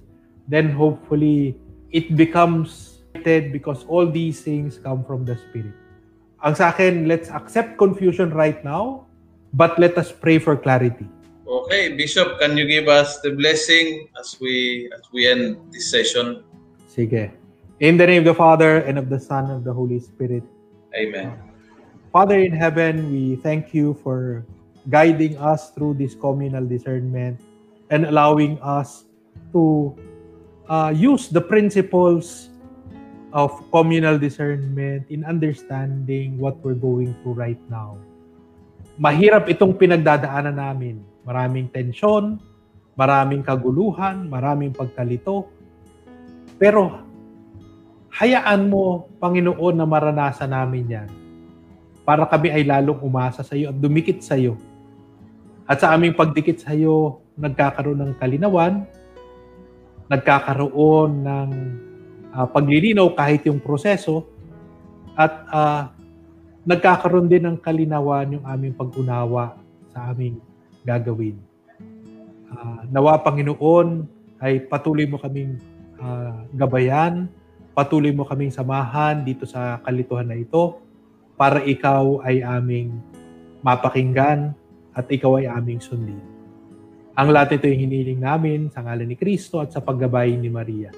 [0.48, 1.56] then hopefully
[1.90, 5.74] it becomes because all these things come from the Spirit.
[6.40, 9.04] Ang sa akin, let's accept confusion right now,
[9.52, 11.04] but let us pray for clarity.
[11.44, 16.46] Okay, Bishop, can you give us the blessing as we as we end this session?
[16.86, 17.39] Sige.
[17.80, 20.44] In the name of the Father and of the Son and of the Holy Spirit.
[20.92, 21.32] Amen.
[22.12, 24.44] Father in heaven, we thank you for
[24.92, 27.40] guiding us through this communal discernment
[27.88, 29.08] and allowing us
[29.56, 29.96] to
[30.68, 32.52] uh, use the principles
[33.32, 37.96] of communal discernment in understanding what we're going through right now.
[39.00, 41.00] Mahirap itong pinagdadaanan namin.
[41.24, 42.44] Maraming tensyon,
[42.92, 45.48] maraming kaguluhan, maraming pagkalito.
[46.60, 47.08] Pero
[48.10, 51.10] hayaan mo, Panginoon, na maranasan namin yan
[52.02, 54.58] para kami ay lalong umasa sa iyo at dumikit sa iyo.
[55.70, 58.82] At sa aming pagdikit sa iyo, nagkakaroon ng kalinawan,
[60.10, 61.50] nagkakaroon ng
[62.34, 64.26] uh, paglilinaw kahit yung proseso
[65.14, 65.82] at uh,
[66.66, 69.54] nagkakaroon din ng kalinawan yung aming pag-unawa
[69.94, 70.42] sa aming
[70.82, 71.38] gagawin.
[72.50, 74.04] Uh, nawa Panginoon
[74.42, 75.62] ay patuloy mo kaming
[76.02, 77.30] uh, gabayan,
[77.80, 80.76] patuloy mo kaming samahan dito sa kalituhan na ito
[81.40, 83.00] para ikaw ay aming
[83.64, 84.52] mapakinggan
[84.92, 86.20] at ikaw ay aming sundin.
[87.16, 90.92] Ang lahat ito yung hiniling namin sa ngalan ni Kristo at sa paggabay ni Maria.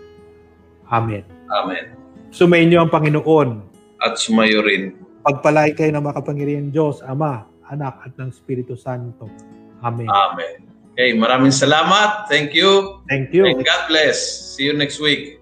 [0.90, 1.22] Amen.
[1.46, 1.94] Amen.
[2.34, 3.62] Sumayin niyo ang Panginoon.
[4.02, 4.98] At sumayo rin.
[5.22, 9.30] Pagpalay kayo ng makapangyarihan Diyos, Ama, Anak at ng Espiritu Santo.
[9.78, 10.10] Amen.
[10.10, 10.66] Amen.
[10.92, 12.26] Okay, maraming salamat.
[12.26, 13.00] Thank you.
[13.06, 13.46] Thank you.
[13.48, 14.18] And God bless.
[14.58, 15.41] See you next week.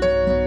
[0.00, 0.37] thank you